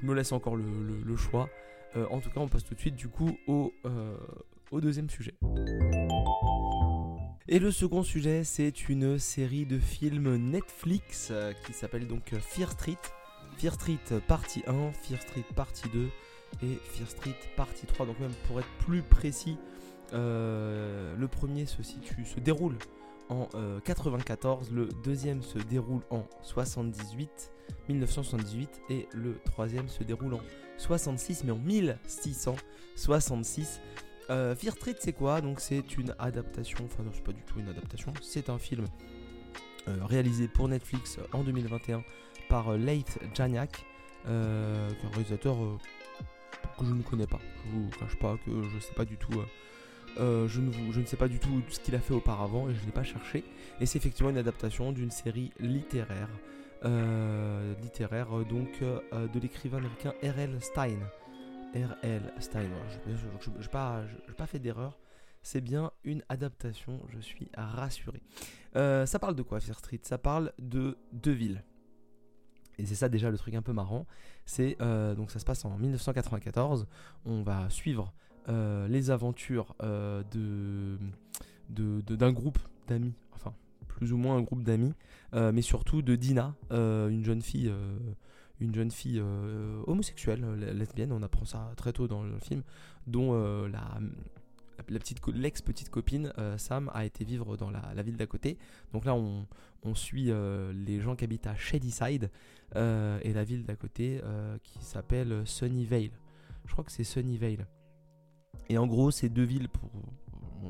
Je 0.00 0.06
me 0.06 0.14
laisse 0.14 0.30
encore 0.30 0.54
le, 0.56 1.16
choix. 1.16 1.48
Euh, 1.96 2.06
en 2.10 2.20
tout 2.20 2.30
cas, 2.30 2.40
on 2.40 2.48
passe 2.48 2.64
tout 2.64 2.74
de 2.74 2.80
suite 2.80 2.96
du 2.96 3.08
coup 3.08 3.36
au, 3.46 3.72
euh, 3.84 4.16
au 4.70 4.80
deuxième 4.80 5.08
sujet. 5.10 5.34
Et 7.48 7.58
le 7.58 7.70
second 7.70 8.02
sujet, 8.02 8.44
c'est 8.44 8.88
une 8.88 9.18
série 9.18 9.64
de 9.64 9.78
films 9.78 10.36
Netflix 10.36 11.32
qui 11.64 11.72
s'appelle 11.72 12.06
donc 12.06 12.34
Fear 12.40 12.72
Street. 12.72 12.98
Fear 13.56 13.74
Street 13.74 14.20
partie 14.26 14.62
1, 14.66 14.92
Fear 14.92 15.20
Street 15.22 15.44
partie 15.56 15.88
2 15.88 16.08
et 16.62 16.78
Fear 16.92 17.08
Street 17.08 17.34
partie 17.56 17.86
3. 17.86 18.06
Donc 18.06 18.20
même 18.20 18.34
pour 18.46 18.60
être 18.60 18.68
plus 18.80 19.02
précis, 19.02 19.56
euh, 20.14 21.14
le 21.16 21.28
premier 21.28 21.66
se 21.66 21.82
situe, 21.82 22.24
se 22.24 22.40
déroule 22.40 22.76
en 23.28 23.48
94, 23.84 24.70
euh, 24.70 24.74
le 24.74 24.88
deuxième 25.04 25.42
se 25.42 25.58
déroule 25.58 26.02
en 26.10 26.24
78, 26.42 27.52
1978 27.88 28.82
et 28.90 29.08
le 29.12 29.38
troisième 29.44 29.88
se 29.88 30.04
déroule 30.04 30.34
en 30.34 30.40
66 30.76 31.44
mais 31.44 31.52
en 31.52 31.58
1666. 31.58 33.80
Euh, 34.30 34.54
Fear 34.54 34.74
Street 34.74 34.96
c'est 34.98 35.12
quoi? 35.12 35.40
Donc 35.40 35.60
c'est 35.60 35.96
une 35.96 36.14
adaptation, 36.18 36.84
enfin 36.84 37.02
non 37.02 37.10
c'est 37.14 37.24
pas 37.24 37.32
du 37.32 37.42
tout 37.42 37.58
une 37.58 37.68
adaptation, 37.68 38.12
c'est 38.22 38.50
un 38.50 38.58
film 38.58 38.84
réalisé 39.86 40.48
pour 40.48 40.68
Netflix 40.68 41.18
en 41.32 41.42
2021 41.42 42.02
par 42.48 42.68
euh, 42.68 42.76
Leith 42.76 43.18
Janiak, 43.34 43.84
euh, 44.26 44.90
un 45.04 45.08
réalisateur 45.10 45.56
euh, 45.62 45.76
que 46.78 46.84
je 46.84 46.92
ne 46.92 47.02
connais 47.02 47.26
pas. 47.26 47.40
Je 47.66 47.70
vous 47.70 47.90
cache 47.90 48.18
pas 48.18 48.36
que 48.44 48.62
je 48.62 48.78
sais 48.80 48.94
pas 48.94 49.04
du 49.04 49.16
tout. 49.16 49.32
Je, 50.16 50.60
ne 50.60 50.72
je, 50.92 51.00
ne 51.00 51.04
sais 51.04 51.16
pas 51.16 51.28
du 51.28 51.38
tout 51.38 51.62
ce 51.68 51.80
qu'il 51.80 51.94
a 51.94 52.00
fait 52.00 52.14
auparavant 52.14 52.68
et 52.68 52.74
je 52.74 52.80
ne 52.80 52.86
l'ai 52.86 52.92
pas 52.92 53.04
cherché. 53.04 53.44
Et 53.80 53.86
c'est 53.86 53.98
effectivement 53.98 54.30
une 54.30 54.38
adaptation 54.38 54.92
d'une 54.92 55.10
série 55.10 55.52
littéraire. 55.60 56.30
littéraire 57.82 58.28
donc 58.48 58.80
de 58.82 59.40
l'écrivain 59.40 59.78
américain 59.78 60.14
R.L. 60.22 60.58
Stein. 60.60 60.98
R.L. 61.74 62.32
Stein, 62.38 62.70
je 63.06 63.50
n'ai 63.50 63.68
pas, 63.68 64.46
fait 64.46 64.58
d'erreur. 64.58 64.98
C'est 65.42 65.60
bien 65.60 65.92
une 66.04 66.22
adaptation, 66.28 67.00
je 67.10 67.20
suis 67.20 67.48
rassuré. 67.56 68.22
ça 68.74 69.18
parle 69.20 69.34
de 69.34 69.42
quoi 69.42 69.60
Fear 69.60 69.78
Street? 69.78 70.00
Ça 70.02 70.18
parle 70.18 70.52
de 70.58 70.98
deux 71.12 71.32
villes 71.32 71.62
et 72.78 72.86
c'est 72.86 72.94
ça 72.94 73.08
déjà 73.08 73.30
le 73.30 73.36
truc 73.36 73.54
un 73.54 73.62
peu 73.62 73.72
marrant, 73.72 74.06
c'est 74.46 74.76
euh, 74.80 75.14
donc 75.14 75.30
ça 75.30 75.38
se 75.38 75.44
passe 75.44 75.64
en 75.64 75.76
1994, 75.76 76.86
on 77.24 77.42
va 77.42 77.68
suivre 77.70 78.12
euh, 78.12 78.27
les 78.48 79.10
aventures 79.10 79.74
euh, 79.82 80.22
de 80.30 80.98
d'un 81.68 82.32
groupe 82.32 82.58
d'amis, 82.86 83.14
enfin 83.32 83.52
plus 83.86 84.12
ou 84.12 84.16
moins 84.16 84.36
un 84.36 84.42
groupe 84.42 84.62
d'amis, 84.62 84.94
mais 85.34 85.62
surtout 85.62 86.02
de 86.02 86.16
Dina, 86.16 86.54
une 86.70 87.24
jeune 87.24 87.42
fille, 87.42 87.70
une 88.60 88.74
jeune 88.74 88.90
fille 88.90 89.22
homosexuelle, 89.86 90.44
lesbienne, 90.74 91.12
on 91.12 91.22
apprend 91.22 91.44
ça 91.44 91.72
très 91.76 91.92
tôt 91.92 92.08
dans 92.08 92.22
le 92.22 92.38
film, 92.38 92.62
dont 93.06 93.34
la 93.66 94.00
la 94.88 94.98
petite 94.98 95.20
l'ex 95.34 95.60
petite 95.60 95.90
copine 95.90 96.32
Sam 96.56 96.90
a 96.94 97.04
été 97.04 97.24
vivre 97.24 97.58
dans 97.58 97.70
la, 97.70 98.02
ville 98.02 98.16
d'à 98.16 98.26
côté. 98.26 98.56
Donc 98.94 99.04
là 99.04 99.14
on, 99.14 99.46
on 99.82 99.94
suit 99.94 100.32
les 100.72 101.00
gens 101.00 101.16
qui 101.16 101.24
habitent 101.24 101.48
à 101.48 101.54
Shadyside, 101.54 102.30
euh, 102.76 103.18
et 103.22 103.32
la 103.32 103.44
ville 103.44 103.64
d'à 103.64 103.76
côté 103.76 104.20
euh, 104.22 104.58
qui 104.62 104.78
s'appelle 104.84 105.42
Sunnyvale. 105.46 106.10
Je 106.66 106.72
crois 106.72 106.84
que 106.84 106.92
c'est 106.92 107.04
Sunnyvale. 107.04 107.66
Et 108.68 108.78
en 108.78 108.86
gros, 108.86 109.10
ces 109.10 109.28
deux 109.28 109.44
villes, 109.44 109.68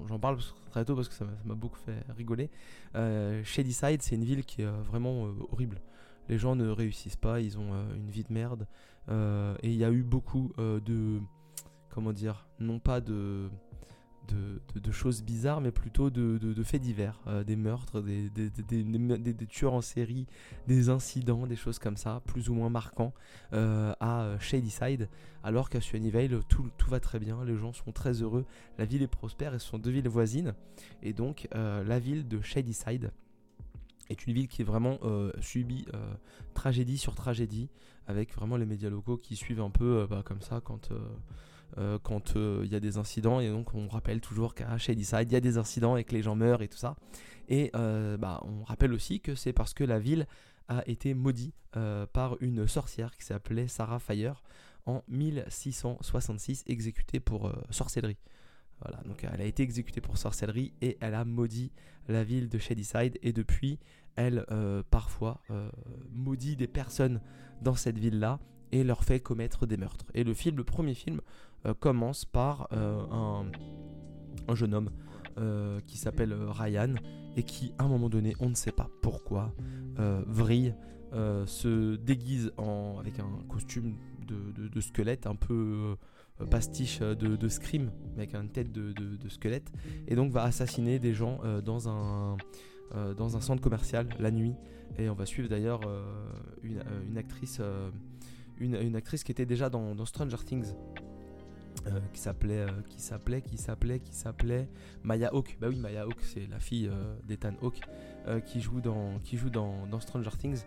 j'en 0.06 0.18
parle 0.18 0.38
très 0.70 0.85
tôt 0.85 0.94
parce 0.94 1.08
que 1.08 1.14
ça 1.14 1.26
m'a 1.44 1.54
beaucoup 1.54 1.78
fait 1.78 2.04
rigoler. 2.16 2.50
Euh, 2.94 3.42
Shadyside, 3.44 4.02
c'est 4.02 4.14
une 4.14 4.25
ville 4.25 4.44
qui 4.44 4.62
est 4.62 4.66
vraiment 4.66 5.28
horrible. 5.50 5.80
Les 6.28 6.38
gens 6.38 6.54
ne 6.54 6.68
réussissent 6.68 7.16
pas, 7.16 7.40
ils 7.40 7.58
ont 7.58 7.73
une 7.97 8.11
vie 8.11 8.23
de 8.23 8.32
merde. 8.32 8.66
et 9.08 9.68
il 9.68 9.76
y 9.76 9.85
a 9.85 9.90
eu 9.90 10.02
beaucoup 10.02 10.52
de. 10.58 11.20
Comment 11.90 12.12
dire 12.12 12.47
Non 12.61 12.78
pas 12.78 13.00
de 13.00 13.50
de, 14.35 14.92
choses 14.92 15.23
bizarres, 15.23 15.61
mais 15.61 15.70
plutôt 15.70 16.11
de, 16.11 16.62
faits 16.62 16.80
divers, 16.80 17.20
euh, 17.26 17.44
des 17.44 17.56
meurtres, 17.56 18.00
des, 18.00 19.47
tueurs 19.49 19.75
en 19.75 19.80
série, 19.80 20.26
des 20.66 20.88
incidents, 20.88 21.47
des 21.47 21.56
choses 21.56 21.78
comme 21.78 21.97
ça, 21.97 22.23
plus 22.26 22.49
ou 22.49 22.54
moins 22.54 22.70
marquants, 22.70 23.12
euh, 23.52 23.92
à 24.00 24.37
Shadyside, 24.40 25.08
alors 25.42 25.70
qu'à 25.70 25.80
Sunnyvale, 25.80 26.40
tout, 26.49 26.70
va 26.88 27.00
très 27.00 27.18
bien, 27.18 27.44
les 27.44 27.56
gens 27.56 27.73
sont 27.73 27.92
très 27.92 28.23
heureux, 28.23 28.44
la 28.78 28.85
ville 28.85 29.02
est 29.02 29.08
prospère 29.08 29.54
et 29.54 29.58
ce 29.58 29.66
sont 29.66 29.78
deux 29.78 29.90
villes 29.90 30.08
voisines, 30.08 30.54
et 31.02 31.12
donc 31.12 31.49
euh, 31.54 31.85
la 31.85 31.99
ville 31.99 32.26
de 32.26 32.40
Shadyside 32.40 33.11
est 34.08 34.26
une 34.26 34.32
ville 34.32 34.49
qui 34.49 34.62
est 34.62 34.64
vraiment 34.64 34.99
subie 35.42 35.85
tragédie 36.54 36.97
sur 36.97 37.14
tragédie, 37.14 37.68
avec 38.06 38.35
vraiment 38.35 38.56
les 38.56 38.64
médias 38.64 38.88
locaux 38.88 39.18
qui 39.18 39.37
suivent 39.37 39.61
un 39.61 39.68
peu 39.68 40.06
bah, 40.08 40.23
comme 40.25 40.40
ça 40.40 40.62
quand 40.64 40.90
quand 42.02 42.34
il 42.37 42.68
y 42.70 42.75
a 42.75 42.80
des 42.80 42.98
incidents. 42.98 43.40
Et 43.40 43.48
donc 43.48 43.75
on 43.75 43.88
rappelle 43.88 44.20
toujours 44.20 44.54
qu'à 44.54 44.76
Shadyside 44.78 45.28
il 45.30 45.32
y 45.32 45.37
a 45.37 45.40
des 45.40 45.58
incidents 45.58 45.96
et 45.96 46.04
que 46.04 46.12
les 46.12 46.22
gens 46.22 46.34
meurent 46.37 46.62
et 46.62 46.68
tout 46.68 46.78
ça. 46.78 46.96
Et 47.48 47.70
bah, 47.72 48.40
on 48.44 48.64
rappelle 48.64 48.92
aussi 48.92 49.20
que 49.20 49.34
c'est 49.34 49.52
parce 49.52 49.75
que 49.75 49.84
la 49.84 49.98
ville 49.98 50.26
a 50.68 50.82
été 50.88 51.14
maudite 51.14 51.54
par 52.12 52.37
une 52.40 52.66
sorcière 52.66 53.16
qui 53.16 53.25
s'appelait 53.25 53.68
Sarah 53.68 53.98
Fire 53.98 54.42
en 54.87 55.02
1666 55.08 56.64
exécutée 56.66 57.20
pour 57.20 57.52
sorcellerie. 57.70 58.18
Voilà, 58.80 59.02
donc 59.04 59.25
elle 59.25 59.40
a 59.40 59.44
été 59.44 59.62
exécutée 59.62 60.00
pour 60.00 60.18
sorcellerie 60.18 60.72
et 60.80 60.98
elle 61.00 61.14
a 61.14 61.25
maudit 61.25 61.72
la 62.08 62.22
ville 62.22 62.48
de 62.48 62.58
Shadyside 62.58 63.18
et 63.22 63.32
depuis, 63.32 63.78
elle 64.16 64.44
euh, 64.50 64.82
parfois 64.90 65.40
euh, 65.50 65.70
maudit 66.12 66.56
des 66.56 66.68
personnes 66.68 67.20
dans 67.60 67.75
cette 67.75 67.98
ville-là 67.98 68.38
et 68.72 68.84
leur 68.84 69.04
fait 69.04 69.20
commettre 69.20 69.66
des 69.66 69.76
meurtres. 69.76 70.06
Et 70.14 70.25
le 70.25 70.34
film, 70.34 70.56
le 70.56 70.64
premier 70.64 70.94
film, 70.94 71.20
euh, 71.66 71.75
commence 71.75 72.25
par 72.25 72.68
un, 72.72 73.46
un, 74.46 74.54
jeune 74.54 74.75
homme 74.75 74.90
qui 75.87 75.98
s'appelle 75.98 76.34
Ryan 76.34 76.96
et 77.37 77.44
qui, 77.44 77.72
à 77.78 77.84
un 77.84 77.88
moment 77.88 78.08
donné, 78.08 78.34
on 78.40 78.48
ne 78.48 78.56
sait 78.56 78.72
pas 78.72 78.90
pourquoi, 79.02 79.54
vrille, 80.26 80.75
se 81.12 81.94
déguise 81.94 82.50
en, 82.56 82.96
avec 82.98 83.20
un 83.20 83.38
costume 83.48 83.94
de, 84.26 84.68
de 84.68 84.80
squelette 84.80 85.28
un 85.28 85.37
peu 85.37 85.94
euh, 86.40 86.46
pastiche 86.46 86.98
euh, 87.02 87.14
de, 87.14 87.48
Scream, 87.48 87.90
avec 88.16 88.34
une 88.34 88.48
tête 88.48 88.72
de, 88.72 89.28
squelette, 89.28 89.70
et 90.06 90.14
donc 90.14 90.30
va 90.30 90.42
assassiner 90.44 90.98
des 90.98 91.14
gens 91.14 91.40
euh, 91.44 91.60
dans, 91.60 91.88
un, 91.88 92.37
dans 93.16 93.37
un 93.37 93.40
centre 93.40 93.62
commercial 93.62 94.08
la 94.18 94.30
nuit. 94.30 94.54
Et 94.98 95.08
on 95.08 95.14
va 95.14 95.26
suivre 95.26 95.48
d'ailleurs 95.48 95.80
une, 96.62 97.18
actrice, 97.18 97.60
une, 98.58 98.96
actrice 98.96 99.24
qui 99.24 99.32
était 99.32 99.46
déjà 99.46 99.70
dans, 99.70 100.04
Stranger 100.04 100.38
Things. 100.44 100.74
qui 102.12 102.20
s'appelait 102.20 102.66
qui 102.88 103.00
s'appelait 103.00 103.40
qui 103.40 103.56
s'appelait 103.56 104.00
qui 104.00 104.12
s'appelait 104.12 104.68
Maya 105.02 105.30
Hawke 105.32 105.56
bah 105.60 105.68
oui 105.70 105.78
Maya 105.78 106.02
Hawke 106.02 106.20
c'est 106.20 106.46
la 106.50 106.58
fille 106.58 106.90
d'Ethan 107.26 107.54
Hawke 107.62 107.80
qui 108.44 108.60
joue 108.60 108.80
dans 108.80 109.18
qui 109.20 109.38
joue 109.38 109.48
dans, 109.48 109.86
dans 109.86 110.00
Stranger 110.00 110.36
Things 110.38 110.64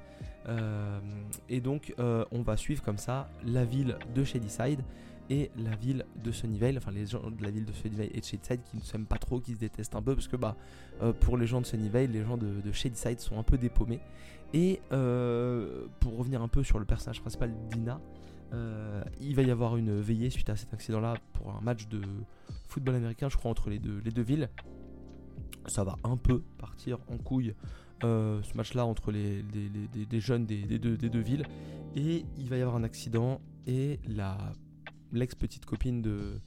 et 1.50 1.62
donc 1.62 1.94
on 1.98 2.42
va 2.42 2.58
suivre 2.58 2.82
comme 2.82 2.98
ça 2.98 3.30
la 3.46 3.66
ville 3.66 3.98
de 4.16 4.24
Shadyside 4.24 4.82
et 5.30 5.52
la 5.58 5.76
ville 5.76 6.06
de 6.24 6.32
Sunnyvale, 6.32 6.78
enfin 6.78 6.92
les 6.92 7.06
gens 7.06 7.30
de 7.30 7.44
la 7.44 7.52
ville 7.52 7.66
de 7.66 7.72
Sunnyvale 7.72 8.10
et 8.14 8.20
de 8.20 8.26
Shadyside 8.26 8.62
qui 8.64 8.78
ne 8.78 8.82
s'aiment 8.82 9.06
pas 9.06 9.18
trop, 9.18 9.40
qui 9.40 9.54
se 9.54 9.60
détestent 9.60 9.96
un 9.96 10.02
peu 10.02 10.16
parce 10.16 10.28
que 10.28 10.36
bah 10.36 10.56
euh, 11.02 11.14
pour 11.14 11.38
les 11.38 11.48
gens 11.48 11.62
de 11.62 11.66
Sunnyvale, 11.66 12.12
les 12.12 12.24
gens 12.24 12.38
de, 12.38 12.72
Shadyside 12.72 13.20
sont 13.20 13.38
un 13.38 13.44
peu 13.44 13.58
dépaumés. 13.58 14.00
Et 14.54 14.82
euh, 14.92 15.86
pour 16.00 16.18
revenir 16.18 16.42
un 16.42 16.48
peu 16.48 16.64
sur 16.64 16.80
le 16.80 16.86
personnage 16.86 17.22
principal 17.22 17.54
Dina, 17.70 18.02
euh, 18.54 19.04
il 19.22 19.36
va 19.36 19.44
y 19.44 19.52
avoir 19.52 19.78
une 19.78 20.02
veillée 20.02 20.30
suite 20.30 20.50
à 20.50 20.58
cet 20.58 20.74
accident-là 20.74 21.14
pour 21.34 21.56
un 21.56 21.62
match 21.62 21.88
de 21.88 22.02
football 22.68 22.96
américain, 22.96 23.30
je 23.30 23.38
crois, 23.38 23.50
entre 23.50 23.70
les 23.70 23.80
deux, 23.80 24.02
les 24.04 24.12
deux 24.12 24.24
villes. 24.24 24.50
Ça 25.68 25.84
va 25.84 25.96
un 26.04 26.18
peu 26.18 26.42
partir 26.58 26.98
en 27.10 27.18
couille 27.18 27.54
ce 28.02 28.58
match-là 28.58 28.86
entre 28.86 29.12
les, 29.12 29.44
jeunes 30.20 30.46
des, 30.46 30.64
deux, 30.80 30.98
des 30.98 31.10
deux 31.10 31.20
villes. 31.22 31.46
Et 31.96 32.26
il 32.38 32.50
va 32.50 32.58
y 32.58 32.62
avoir 32.62 32.76
un 32.76 32.84
accident 32.84 33.40
et 33.68 34.00
la 34.08 34.38
l'ex-petite 35.12 35.66
copine 35.66 36.02
de, 36.02 36.40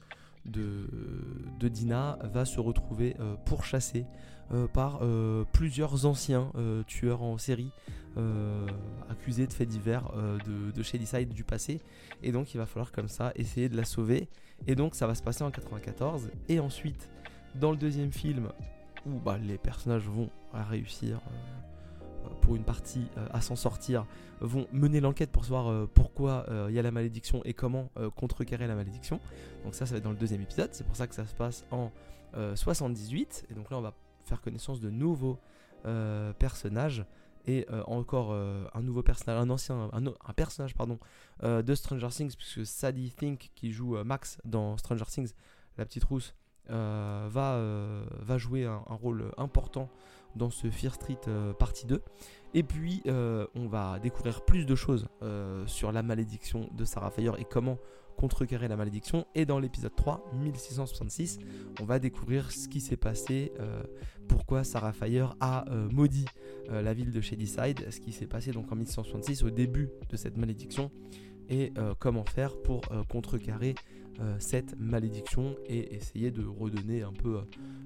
de, 0.47 1.69
Dina, 1.69 2.19
va 2.23 2.45
se 2.45 2.61
retrouver 2.61 3.17
euh, 3.21 3.37
pourchassée 3.45 4.07
euh, 4.53 4.67
par 4.67 5.01
euh, 5.03 5.45
plusieurs 5.53 6.07
anciens 6.07 6.53
tueurs 6.87 7.23
en 7.23 7.39
série 7.39 7.71
accusés 9.11 9.49
de 9.49 9.53
faits 9.53 9.69
divers 9.69 10.13
de, 10.47 10.71
de 10.71 10.83
Shadyside 10.85 11.31
du 11.31 11.43
passé. 11.43 11.81
Et 12.23 12.31
donc 12.31 12.55
il 12.55 12.59
va 12.59 12.67
falloir 12.67 12.93
comme 12.93 13.09
ça 13.09 13.33
essayer 13.35 13.69
de 13.69 13.77
la 13.77 13.85
sauver. 13.85 14.29
Et 14.69 14.77
donc 14.77 14.95
ça 14.95 15.09
va 15.09 15.17
se 15.17 15.23
passer 15.23 15.43
en 15.43 15.51
94. 15.51 16.31
Et 16.49 16.61
ensuite, 16.61 17.11
dans 17.57 17.73
le 17.73 17.77
deuxième 17.77 18.13
film, 18.13 18.53
où 19.05 19.19
bah, 19.19 19.37
les 19.37 19.59
personnages 19.59 20.07
vont 20.07 20.31
réussir 20.53 21.21
pour 22.45 22.57
une 22.57 22.63
partie 22.63 23.07
euh, 23.17 23.27
à 23.33 23.41
s'en 23.41 23.57
sortir, 23.57 24.05
vont 24.41 24.67
mener 24.71 25.01
l'enquête 25.01 25.33
pour 25.33 25.45
savoir 25.45 25.69
euh, 25.69 25.89
pourquoi 25.93 26.45
euh, 26.51 26.67
il 26.69 26.75
y 26.75 26.79
a 26.79 26.83
la 26.83 26.91
malédiction 26.91 27.41
et 27.45 27.55
comment 27.55 27.91
contrecarrer 28.17 28.67
la 28.67 28.75
malédiction. 28.75 29.19
Donc 29.65 29.75
ça, 29.75 29.87
ça 29.87 29.93
va 29.93 29.99
être 29.99 30.05
dans 30.05 30.11
le 30.11 30.19
deuxième 30.19 30.43
épisode. 30.43 30.69
C'est 30.73 30.85
pour 30.85 30.95
ça 30.95 31.07
que 31.07 31.15
ça 31.15 31.27
se 31.27 31.35
passe 31.35 31.65
en 31.71 31.91
78. 32.55 33.47
Et 33.51 33.55
donc 33.55 33.71
là, 33.71 33.79
on 33.79 33.81
va 33.81 33.95
faire 34.25 34.41
connaissance 34.43 34.81
de 34.81 34.91
nouveaux 34.91 35.39
personnages 36.39 37.07
et 37.47 37.67
encore 37.87 38.33
un 38.33 38.83
nouveau 38.83 39.03
personnage, 39.03 39.41
un 39.41 39.51
ancien, 39.51 39.91
un, 39.93 40.33
personnage 40.35 40.75
pardon 40.75 40.99
de 41.43 41.75
Stranger 41.75 42.09
Things, 42.09 42.35
puisque 42.37 42.67
Sadie 42.67 43.11
Think 43.11 43.53
qui 43.55 43.71
joue 43.71 43.97
Max 44.05 44.39
dans 44.45 44.77
Stranger 44.77 45.07
Things, 45.07 45.33
la 45.79 45.87
petite 45.87 46.05
rousse, 46.05 46.35
va, 46.69 47.25
va 47.31 48.39
jouer 48.39 48.67
un, 48.67 48.83
rôle 48.89 49.33
important 49.39 49.89
dans 50.37 50.51
ce 50.51 50.71
Fear 50.71 50.95
Street 50.95 51.19
euh, 51.29 51.53
partie 51.53 51.87
2. 51.87 52.03
Et 52.55 52.63
puis 52.63 53.03
euh, 53.07 53.47
on 53.55 53.67
va 53.67 53.99
découvrir 53.99 54.45
plus 54.45 54.65
de 54.65 54.75
choses 54.75 55.09
euh, 55.23 55.67
sur 55.67 55.93
la 55.93 56.03
malédiction 56.03 56.69
de 56.77 56.85
Sarah 56.85 57.11
Fire 57.11 57.37
et 57.39 57.45
comment 57.45 57.79
contrecarrer 58.17 58.69
la 58.69 58.77
malédiction. 58.77 59.27
Et 59.35 59.45
dans 59.45 59.59
l'épisode 59.59 59.95
3, 59.97 60.31
1666, 60.35 61.39
on 61.81 61.85
va 61.85 61.99
découvrir 61.99 62.53
ce 62.53 62.69
qui 62.69 62.81
s'est 62.81 62.97
passé, 62.97 63.53
pourquoi 64.29 64.63
Sarah 64.63 64.93
Fire 64.93 65.35
a 65.41 65.65
maudit 65.91 66.27
la 66.71 66.95
ville 66.95 67.11
de 67.11 67.21
Shadyside, 67.21 67.91
ce 67.91 67.99
qui 67.99 68.13
s'est 68.13 68.29
passé 68.29 68.53
donc 68.53 68.71
en 68.71 68.77
1666 68.77 69.43
au 69.43 69.51
début 69.51 69.91
de 70.11 70.17
cette 70.17 70.37
malédiction 70.37 70.93
et 71.49 71.73
comment 71.99 72.25
faire 72.25 72.57
pour 72.63 72.83
contrecarrer 73.09 73.75
cette 74.39 74.79
malédiction 74.79 75.57
et 75.67 75.95
essayer 75.95 76.31
de 76.31 76.45
redonner 76.45 77.03
un 77.03 77.13
peu 77.13 77.41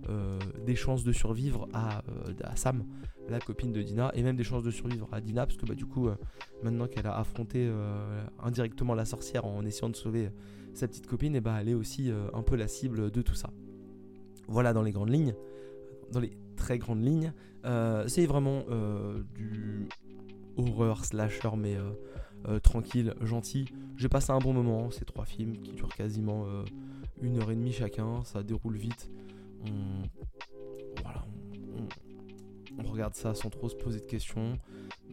euh, 0.08 0.38
des 0.64 0.76
chances 0.76 1.04
de 1.04 1.12
survivre 1.12 1.68
à, 1.72 2.02
euh, 2.08 2.32
Sam, 2.54 2.84
la 3.28 3.40
copine 3.40 3.72
de 3.72 3.82
Dina, 3.82 4.10
et 4.14 4.22
même 4.22 4.36
des 4.36 4.44
chances 4.44 4.62
de 4.62 4.70
survivre 4.70 5.08
à 5.12 5.20
Dina, 5.20 5.46
parce 5.46 5.56
que 5.56 5.66
bah, 5.66 5.74
du 5.74 5.86
coup, 5.86 6.08
maintenant 6.62 6.86
qu'elle 6.86 7.06
a 7.06 7.18
affronté 7.18 7.70
indirectement 8.42 8.94
la 8.94 9.04
sorcière 9.04 9.44
en 9.44 9.64
essayant 9.66 9.90
de 9.90 9.96
sauver 9.96 10.30
sa 10.72 10.88
petite 10.88 11.06
copine, 11.06 11.36
et 11.36 11.40
bah, 11.40 11.58
elle 11.60 11.68
est 11.68 11.74
aussi 11.74 12.10
un 12.32 12.42
peu 12.42 12.56
la 12.56 12.68
cible 12.68 13.10
de 13.10 13.22
tout 13.22 13.34
ça. 13.34 13.50
Voilà 14.46 14.72
dans 14.72 14.82
les 14.82 14.92
grandes 14.92 15.10
lignes, 15.10 15.34
dans 16.10 16.20
les 16.20 16.38
très 16.56 16.78
grandes 16.78 17.04
lignes. 17.04 17.32
c'est 18.06 18.26
vraiment 18.26 18.64
du 19.34 19.88
horreur 20.58 21.04
slasher, 21.04 21.50
mais 21.56 21.76
euh, 21.76 21.90
tranquille, 22.62 23.14
gentil. 23.22 23.66
J'ai 23.98 24.08
passé 24.08 24.30
un 24.30 24.38
bon 24.38 24.52
moment, 24.52 24.92
ces 24.92 25.04
trois 25.04 25.24
films 25.24 25.58
qui 25.58 25.72
durent 25.72 25.94
quasiment 25.94 26.44
euh, 26.46 26.62
une 27.20 27.38
heure 27.38 27.50
et 27.50 27.56
demie 27.56 27.72
chacun, 27.72 28.22
ça 28.22 28.44
déroule 28.44 28.76
vite. 28.76 29.10
On, 29.66 31.02
voilà, 31.02 31.24
on, 32.78 32.88
regarde 32.88 33.14
ça 33.14 33.34
sans 33.34 33.50
trop 33.50 33.68
se 33.68 33.74
poser 33.74 33.98
de 33.98 34.04
questions. 34.04 34.56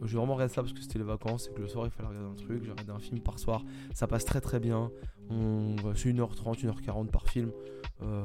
J'ai 0.04 0.18
vraiment 0.18 0.36
regardé 0.36 0.54
ça 0.54 0.62
parce 0.62 0.72
que 0.72 0.82
c'était 0.82 1.00
les 1.00 1.04
vacances 1.04 1.48
et 1.48 1.54
que 1.56 1.62
le 1.62 1.68
soir 1.68 1.88
il 1.88 1.92
fallait 1.92 2.10
regarder 2.10 2.30
un 2.30 2.36
truc. 2.36 2.64
J'ai 2.64 2.70
regardé 2.70 2.92
un 2.92 3.00
film 3.00 3.20
par 3.20 3.40
soir, 3.40 3.64
ça 3.96 4.06
passe 4.06 4.24
très 4.24 4.40
très 4.40 4.60
bien. 4.60 4.92
C'est 5.30 6.14
1h30, 6.14 6.64
1h40 6.64 7.08
par 7.08 7.28
film. 7.28 7.52
Euh, 8.04 8.24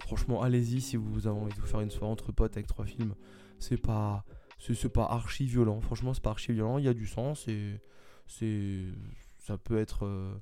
franchement, 0.00 0.40
allez-y 0.40 0.80
si 0.80 0.96
vous 0.96 1.26
avez 1.26 1.38
envie 1.38 1.54
de 1.54 1.60
vous 1.60 1.66
faire 1.66 1.80
une 1.80 1.90
soirée 1.90 2.10
entre 2.10 2.32
potes 2.32 2.56
avec 2.56 2.66
trois 2.66 2.86
films. 2.86 3.14
C'est 3.58 3.76
pas, 3.76 4.24
c'est 4.58 4.88
pas 4.88 5.04
archi 5.04 5.44
violent. 5.44 5.82
Franchement, 5.82 6.14
c'est 6.14 6.22
pas 6.22 6.30
archi 6.30 6.52
violent. 6.52 6.78
Il 6.78 6.86
y 6.86 6.88
a 6.88 6.94
du 6.94 7.06
sens 7.06 7.46
et 7.46 7.78
c'est 8.28 8.84
ça 9.38 9.56
peut 9.56 9.78
être 9.78 10.04
euh, 10.04 10.34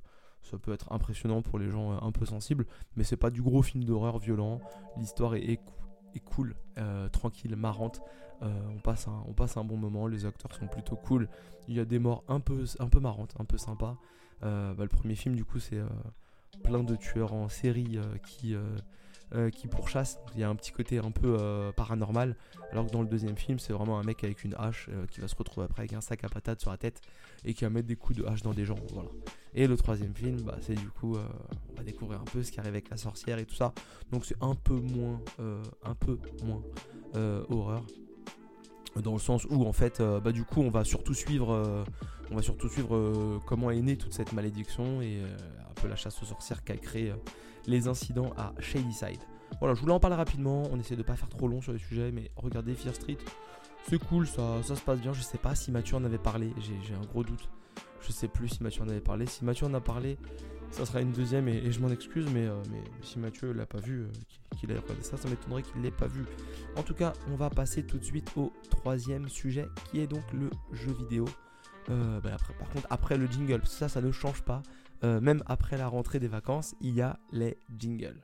ça 0.43 0.57
peut 0.57 0.73
être 0.73 0.91
impressionnant 0.91 1.41
pour 1.41 1.59
les 1.59 1.69
gens 1.69 1.93
euh, 1.93 1.97
un 2.01 2.11
peu 2.11 2.25
sensibles, 2.25 2.65
mais 2.95 3.03
c'est 3.03 3.17
pas 3.17 3.29
du 3.29 3.41
gros 3.41 3.61
film 3.61 3.83
d'horreur 3.83 4.19
violent. 4.19 4.59
L'histoire 4.97 5.35
est, 5.35 5.59
est, 6.13 6.19
cool, 6.23 6.55
euh, 6.77 7.09
tranquille, 7.09 7.55
marrante. 7.55 8.01
on, 8.41 8.79
passe 8.79 9.07
un, 9.07 9.23
on 9.27 9.33
passe 9.33 9.57
un 9.57 9.63
bon 9.63 9.77
moment, 9.77 10.07
les 10.07 10.25
acteurs 10.25 10.53
sont 10.53 10.67
plutôt 10.67 10.95
cool. 10.95 11.27
Il 11.67 11.75
y 11.75 11.79
a 11.79 11.85
des 11.85 11.99
morts 11.99 12.23
un 12.27 12.39
peu, 12.39 12.65
un 12.79 12.87
peu 12.87 12.99
marrantes, 12.99 13.33
un 13.39 13.45
peu 13.45 13.57
sympas. 13.57 13.97
Bah, 14.41 14.75
le 14.77 14.87
premier 14.87 15.15
film, 15.15 15.35
du 15.35 15.43
coup, 15.43 15.59
c'est 15.59 15.81
plein 16.63 16.83
de 16.83 16.95
tueurs 16.95 17.33
en 17.33 17.49
série 17.49 17.99
qui, 18.25 18.55
euh, 19.35 19.49
qui 19.49 19.67
pourchasse. 19.67 20.19
Il 20.35 20.39
y 20.39 20.43
a 20.43 20.49
un 20.49 20.55
petit 20.55 20.71
côté 20.71 20.99
un 20.99 21.11
peu 21.11 21.35
euh, 21.37 21.73
paranormal. 21.73 22.37
Alors 22.71 22.85
que 22.85 22.91
dans 22.91 23.01
le 23.01 23.09
deuxième 23.09 23.35
film, 23.35 23.59
c'est 23.59 23.73
vraiment 23.73 23.99
un 23.99 24.03
mec 24.03 24.23
avec 24.23 24.45
une 24.45 24.55
hache 24.55 24.87
euh, 24.89 25.05
qui 25.05 25.19
va 25.19 25.27
se 25.27 25.35
retrouver 25.35 25.65
après 25.65 25.81
avec 25.81 25.91
un 25.91 25.99
sac 25.99 26.23
à 26.23 26.29
patates 26.29 26.61
sur 26.61 26.71
la 26.71 26.77
tête 26.77 27.01
et 27.43 27.53
qui 27.53 27.65
va 27.65 27.69
mettre 27.69 27.89
des 27.89 27.97
coups 27.97 28.19
de 28.19 28.25
hache 28.25 28.41
dans 28.41 28.53
des 28.53 28.63
gens. 28.63 28.79
Voilà. 28.93 29.09
Et 29.53 29.67
le 29.67 29.75
troisième 29.75 30.15
film, 30.15 30.41
bah, 30.43 30.57
c'est 30.61 30.75
du 30.75 30.87
coup, 30.87 31.17
on 31.17 31.75
va 31.75 31.83
découvrir 31.83 32.21
un 32.21 32.23
peu 32.23 32.41
ce 32.41 32.53
qui 32.53 32.59
arrive 32.61 32.71
avec 32.71 32.89
la 32.89 32.95
sorcière 32.95 33.37
et 33.37 33.45
tout 33.45 33.55
ça. 33.55 33.73
Donc 34.13 34.23
c'est 34.23 34.41
un 34.41 34.55
peu 34.55 34.75
moins, 34.75 35.19
un 35.83 35.95
peu 35.95 36.17
moins 36.45 36.61
horreur 37.49 37.85
dans 38.95 39.13
le 39.13 39.19
sens 39.19 39.45
où 39.49 39.65
en 39.65 39.73
fait 39.73 40.01
bah, 40.01 40.31
du 40.31 40.43
coup 40.43 40.61
on 40.61 40.69
va 40.69 40.83
surtout 40.83 41.13
suivre 41.13 41.85
on 42.31 42.35
va 42.35 42.41
surtout 42.41 42.69
suivre 42.69 43.39
comment 43.45 43.71
est 43.71 43.81
née 43.81 43.97
toute 43.97 44.13
cette 44.13 44.33
malédiction 44.33 45.01
et 45.01 45.21
un 45.21 45.73
peu 45.81 45.87
la 45.87 45.95
chasse 45.95 46.21
aux 46.21 46.25
sorcières 46.25 46.63
qu'a 46.63 46.77
créé 46.77 47.13
les 47.67 47.87
incidents 47.87 48.33
à 48.37 48.53
Shadyside. 48.59 49.21
Voilà, 49.59 49.75
je 49.75 49.81
voulais 49.81 49.93
en 49.93 49.99
parler 49.99 50.15
rapidement, 50.15 50.63
on 50.71 50.79
essaie 50.79 50.95
de 50.95 51.03
pas 51.03 51.15
faire 51.15 51.29
trop 51.29 51.47
long 51.47 51.61
sur 51.61 51.73
les 51.73 51.79
sujets, 51.79 52.11
mais 52.11 52.31
regardez 52.35 52.73
Fear 52.73 52.95
Street, 52.95 53.17
c'est 53.89 54.03
cool, 54.05 54.27
ça, 54.27 54.61
ça 54.63 54.75
se 54.75 54.81
passe 54.81 54.99
bien. 54.99 55.13
Je 55.13 55.21
sais 55.21 55.37
pas 55.37 55.55
si 55.55 55.71
Mathieu 55.71 55.95
en 55.95 56.03
avait 56.03 56.17
parlé, 56.17 56.53
j'ai 56.59 56.93
un 56.93 57.05
gros 57.07 57.23
doute. 57.23 57.49
Je 58.01 58.11
sais 58.11 58.27
plus 58.27 58.49
si 58.49 58.63
Mathieu 58.63 58.83
en 58.83 58.89
avait 58.89 59.01
parlé. 59.01 59.25
Si 59.25 59.45
Mathieu 59.45 59.65
en 59.65 59.73
a 59.73 59.79
parlé, 59.79 60.17
ça 60.71 60.85
sera 60.85 61.01
une 61.01 61.11
deuxième 61.11 61.47
et, 61.47 61.71
je 61.71 61.79
m'en 61.79 61.89
excuse, 61.89 62.27
mais, 62.33 62.47
mais, 62.69 62.83
si 63.01 63.17
Mathieu 63.19 63.53
l'a 63.53 63.65
pas 63.65 63.79
vu, 63.79 64.07
qu'il 64.57 64.71
ait 64.71 64.77
regardé 64.77 65.03
ça, 65.03 65.17
ça 65.17 65.29
m'étonnerait 65.29 65.63
qu'il 65.63 65.81
l'ait 65.81 65.91
pas 65.91 66.07
vu. 66.07 66.25
En 66.75 66.83
tout 66.83 66.93
cas, 66.93 67.13
on 67.31 67.35
va 67.35 67.49
passer 67.49 67.83
tout 67.83 67.97
de 67.97 68.03
suite 68.03 68.31
au 68.35 68.51
troisième 68.69 69.29
sujet 69.29 69.67
qui 69.89 69.99
est 69.99 70.07
donc 70.07 70.23
le 70.33 70.49
jeu 70.73 70.91
vidéo. 70.91 71.25
Bah, 71.87 72.31
après, 72.33 72.53
par 72.53 72.69
contre, 72.69 72.87
après 72.89 73.17
le 73.17 73.27
jingle, 73.27 73.61
ça, 73.65 73.87
ça 73.89 74.01
ne 74.01 74.11
change 74.11 74.41
pas. 74.43 74.61
même 75.03 75.43
après 75.45 75.77
la 75.77 75.87
rentrée 75.87 76.19
des 76.19 76.27
vacances, 76.27 76.75
il 76.81 76.95
y 76.95 77.01
a 77.01 77.17
les 77.31 77.57
jingles. 77.77 78.21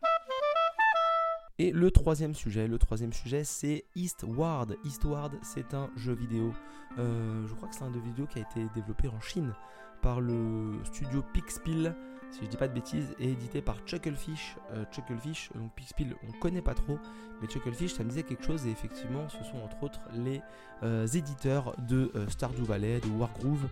Et 1.60 1.72
le 1.72 1.92
troisième 1.92 2.34
sujet, 2.34 2.68
le 2.68 2.80
troisième 2.80 3.14
sujet, 3.14 3.44
c'est 3.44 3.86
Eastward. 3.96 4.76
Eastward, 4.84 5.38
c'est 5.44 5.76
un 5.76 5.90
jeu 5.96 6.14
vidéo. 6.14 6.52
Euh, 6.98 7.48
je 7.48 7.54
crois 7.54 7.68
que 7.68 7.76
c'est 7.76 7.84
un 7.84 7.94
jeu 7.94 8.00
vidéo 8.00 8.26
qui 8.26 8.40
a 8.40 8.42
été 8.42 8.68
développé 8.74 9.08
en 9.08 9.20
Chine 9.22 9.54
par 10.02 10.20
le 10.20 10.74
studio 10.84 11.24
Pixpil, 11.34 11.96
si 12.34 12.44
je 12.44 12.50
dis 12.50 12.58
pas 12.58 12.68
de 12.68 12.74
bêtises, 12.74 13.16
et 13.20 13.32
édité 13.32 13.62
par 13.62 13.78
Chucklefish. 13.86 14.56
Euh, 14.72 14.86
Chucklefish, 14.92 15.50
donc 15.56 15.72
Pixpil, 15.76 16.16
on 16.28 16.32
connaît 16.40 16.62
pas 16.62 16.74
trop, 16.74 16.98
mais 17.42 17.48
Chucklefish, 17.48 17.94
ça 17.94 18.04
me 18.04 18.10
disait 18.10 18.24
quelque 18.24 18.44
chose. 18.44 18.66
Et 18.66 18.72
effectivement, 18.72 19.30
ce 19.30 19.44
sont 19.44 19.58
entre 19.64 19.82
autres 19.84 20.02
les 20.14 20.42
euh, 20.84 21.08
éditeurs 21.08 21.76
de 21.88 22.12
Stardew 22.30 22.64
Valley, 22.64 23.00
de 23.00 23.10
Wargroove 23.10 23.68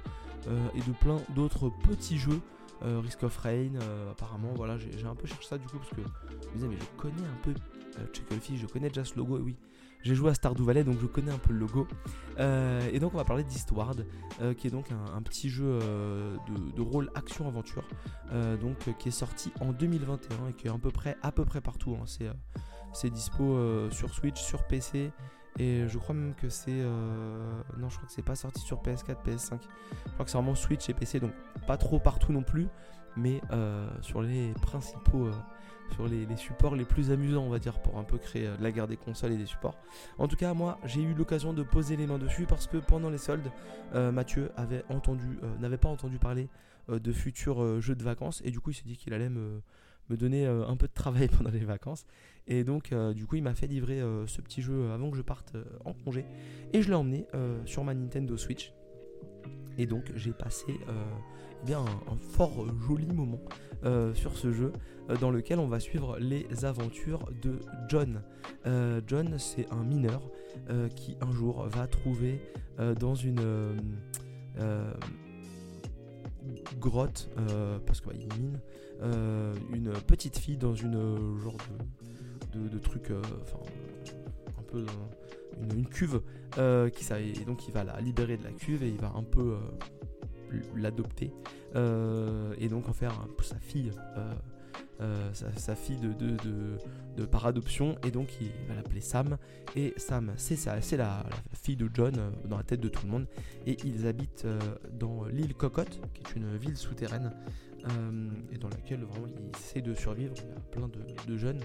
et 0.76 0.82
de 0.82 0.92
plein 1.00 1.20
d'autres 1.30 1.70
petits 1.90 2.18
jeux. 2.18 2.42
Risk 2.82 3.22
of 3.24 3.38
Rain, 3.38 3.74
apparemment, 4.10 4.54
voilà, 4.56 4.78
j'ai 4.78 5.06
un 5.06 5.14
peu 5.14 5.28
cherché 5.28 5.48
ça 5.48 5.58
du 5.60 5.68
coup 5.68 5.78
parce 5.78 5.92
que 5.92 6.02
je 6.42 6.48
me 6.48 6.54
disais, 6.56 6.68
mais 6.68 6.78
je 6.80 7.00
connais 7.00 7.22
un 7.22 7.44
peu 7.44 7.54
euh, 8.00 8.06
Chucklefish, 8.14 8.60
je 8.60 8.68
connais 8.68 8.88
déjà 8.88 9.04
ce 9.04 9.16
logo, 9.18 9.38
et 9.38 9.42
oui, 9.42 9.56
j'ai 10.04 10.16
joué 10.16 10.32
à 10.32 10.34
Stardew 10.34 10.64
Valley, 10.64 10.84
donc 10.84 10.98
je 11.00 11.06
connais 11.06 11.32
un 11.32 11.38
peu 11.38 11.54
le 11.54 11.60
logo. 11.60 11.88
Euh, 12.40 12.90
et 12.92 13.00
donc 13.00 13.14
on 13.14 13.18
va 13.18 13.24
parler 13.24 13.44
d'Eastward, 13.44 14.06
euh, 14.42 14.54
qui 14.54 14.68
est 14.68 14.72
donc 14.72 14.88
un, 14.92 15.22
petit 15.22 15.50
jeu 15.50 15.80
de, 16.76 16.82
rôle 16.82 17.12
action-aventure, 17.16 17.84
donc 18.62 18.98
qui 18.98 19.10
est 19.10 19.12
sorti 19.12 19.52
en 19.60 19.72
2021 19.72 20.50
et 20.50 20.54
qui 20.54 20.68
est 20.68 20.72
à 20.72 20.78
peu 20.78 20.92
près, 20.92 21.18
à 21.22 21.32
peu 21.32 21.46
près 21.46 21.62
partout. 21.62 21.96
Hein. 22.00 22.06
C'est, 22.94 23.10
dispo 23.10 23.90
sur 23.92 24.14
Switch, 24.14 24.42
sur 24.42 24.64
PC. 24.64 25.12
Et 25.60 25.88
je 25.88 25.98
crois 25.98 26.16
même 26.16 26.34
que 26.36 26.50
c'est. 26.50 26.72
Non, 27.78 27.90
je 27.90 27.96
crois 27.96 28.08
que 28.08 28.14
c'est 28.14 28.26
pas 28.26 28.36
sorti 28.36 28.62
sur 28.62 28.82
PS4, 28.82 29.18
PS5. 29.26 29.60
Je 30.06 30.12
crois 30.14 30.26
que 30.26 30.32
c'est 30.32 30.38
vraiment 30.38 30.56
Switch 30.56 30.90
et 30.90 30.94
PC, 30.94 31.20
donc 31.20 31.34
pas 31.68 31.78
trop 31.78 32.00
partout 32.00 32.32
non 32.32 32.44
plus. 32.44 32.68
Mais 33.18 33.42
sur 34.02 34.22
les 34.22 34.54
principaux 34.62 35.30
sur 35.94 36.08
les, 36.08 36.26
supports 36.38 36.76
les 36.76 36.86
plus 36.86 37.12
amusants, 37.12 37.44
on 37.44 37.50
va 37.50 37.60
dire, 37.60 37.80
pour 37.80 37.98
un 37.98 38.04
peu 38.04 38.18
créer 38.18 38.48
euh, 38.48 38.56
la 38.60 38.72
guerre 38.72 38.88
des 38.88 38.98
consoles 38.98 39.34
et 39.34 39.38
des 39.38 39.46
supports. 39.46 39.78
En 40.18 40.28
tout 40.28 40.36
cas, 40.36 40.54
moi, 40.54 40.80
j'ai 40.86 41.02
eu 41.02 41.14
l'occasion 41.14 41.54
de 41.54 41.64
poser 41.64 41.96
les 41.96 42.08
mains 42.08 42.18
dessus 42.18 42.46
parce 42.46 42.68
que 42.68 42.78
pendant 42.78 43.10
les 43.10 43.18
soldes, 43.18 43.52
euh, 43.94 44.12
Mathieu 44.12 44.52
avait 44.56 44.84
entendu, 44.90 45.40
euh, 45.44 45.58
n'avait 45.60 45.78
pas 45.78 45.90
entendu 45.90 46.18
parler 46.18 46.48
de 46.90 47.14
futurs 47.14 47.80
jeux 47.80 47.96
de 47.96 48.04
vacances 48.04 48.42
et 48.44 48.52
du 48.52 48.60
coup, 48.60 48.72
il 48.72 48.74
s'est 48.74 48.84
dit 48.86 48.98
qu'il 48.98 49.14
allait 49.14 49.30
me, 49.30 49.62
me 50.10 50.18
donner 50.18 50.46
un 50.46 50.76
peu 50.76 50.88
de 50.88 50.94
travail 50.94 51.28
pendant 51.38 51.52
les 51.52 51.66
vacances. 51.66 52.06
Et 52.48 52.64
donc, 52.64 52.94
du 53.16 53.26
coup, 53.26 53.36
il 53.36 53.44
m'a 53.44 53.54
fait 53.54 53.68
livrer 53.68 54.02
ce 54.28 54.42
petit 54.42 54.62
jeu 54.62 54.92
avant 54.92 55.10
que 55.12 55.18
je 55.18 55.22
parte 55.22 55.56
en 55.86 55.94
congé 55.94 56.26
et 56.74 56.82
je 56.82 56.90
l'ai 56.90 56.96
emmené 56.96 57.28
sur 57.66 57.84
ma 57.84 57.94
Nintendo 57.94 58.36
Switch. 58.38 58.74
Et 59.78 59.86
donc, 59.86 60.12
j'ai 60.16 60.34
passé 60.34 60.74
bien 61.66 61.80
un, 62.08 62.16
fort 62.18 62.66
joli 62.88 63.08
moment 63.08 63.42
euh, 63.84 64.14
sur 64.14 64.38
ce 64.38 64.52
jeu 64.52 64.72
euh, 65.10 65.18
dans 65.18 65.32
lequel 65.32 65.60
on 65.60 65.68
va 65.68 65.80
suivre 65.80 66.18
les 66.20 66.66
aventures 66.66 67.30
de 67.42 67.60
John. 67.88 68.22
Euh, 68.66 69.02
John, 69.08 69.38
c'est 69.38 69.72
un 69.72 69.84
mineur 69.84 70.30
qui 70.96 71.18
un 71.22 71.32
jour 71.32 71.66
va 71.68 71.88
trouver 71.88 72.42
dans 73.00 73.16
une 73.16 73.42
grotte, 76.80 77.30
parce 77.86 78.02
qu'il 78.02 78.28
mine, 78.40 78.60
une 79.74 79.92
petite 80.08 80.38
fille 80.38 80.58
dans 80.58 80.76
une 80.76 81.38
genre 81.40 81.58
de, 82.54 82.78
truc, 82.78 83.12
un 83.12 84.64
peu 84.64 84.86
une, 85.62 85.86
cuve, 85.88 86.22
qui, 86.94 87.04
ça, 87.04 87.20
et 87.20 87.46
donc 87.46 87.68
il 87.68 87.74
va 87.74 87.84
la 87.84 88.00
libérer 88.02 88.38
de 88.38 88.44
la 88.44 88.52
cuve 88.52 88.84
et 88.84 88.90
il 88.90 89.00
va 89.00 89.14
un 89.16 89.24
peu 89.24 89.56
l'adopter 90.76 91.32
euh, 91.76 92.54
et 92.58 92.68
donc 92.68 92.90
en 92.90 92.94
faire 92.94 93.14
sa 93.42 93.58
fille. 93.60 93.92
Euh, 95.02 95.32
euh, 95.44 95.50
sa, 95.56 95.76
fille 95.76 95.98
de, 95.98 97.26
par 97.26 97.46
adoption 97.46 97.96
et 98.06 98.12
donc 98.12 98.30
il 98.40 98.52
va 98.68 98.76
l'appeler 98.76 99.02
Sam. 99.02 99.38
Et 99.76 99.94
Sam 99.98 100.34
c'est 100.38 100.56
c'est 100.56 100.98
la, 100.98 101.26
fille 101.54 101.76
de 101.76 101.90
John 101.94 102.14
dans 102.46 102.58
la 102.58 102.64
tête 102.64 102.82
de 102.82 102.90
tout 102.90 103.06
le 103.06 103.12
monde. 103.12 103.26
Et 103.66 103.78
ils 103.84 104.06
habitent 104.06 104.46
dans 105.00 105.26
l'île 105.26 105.56
Cocotte 105.56 106.00
qui 106.14 106.22
est 106.22 106.36
une 106.36 106.56
ville 106.58 106.78
souterraine 106.78 107.32
et 108.52 108.58
dans 108.60 108.70
laquelle 108.70 109.04
vraiment 109.04 109.28
il 109.28 109.50
essaie 109.58 109.82
de 109.82 109.96
survivre. 109.96 110.34
Il 110.38 110.50
y 110.50 110.52
a 110.52 110.60
plein 110.72 110.88
de, 110.88 111.38
jeunes 111.38 111.62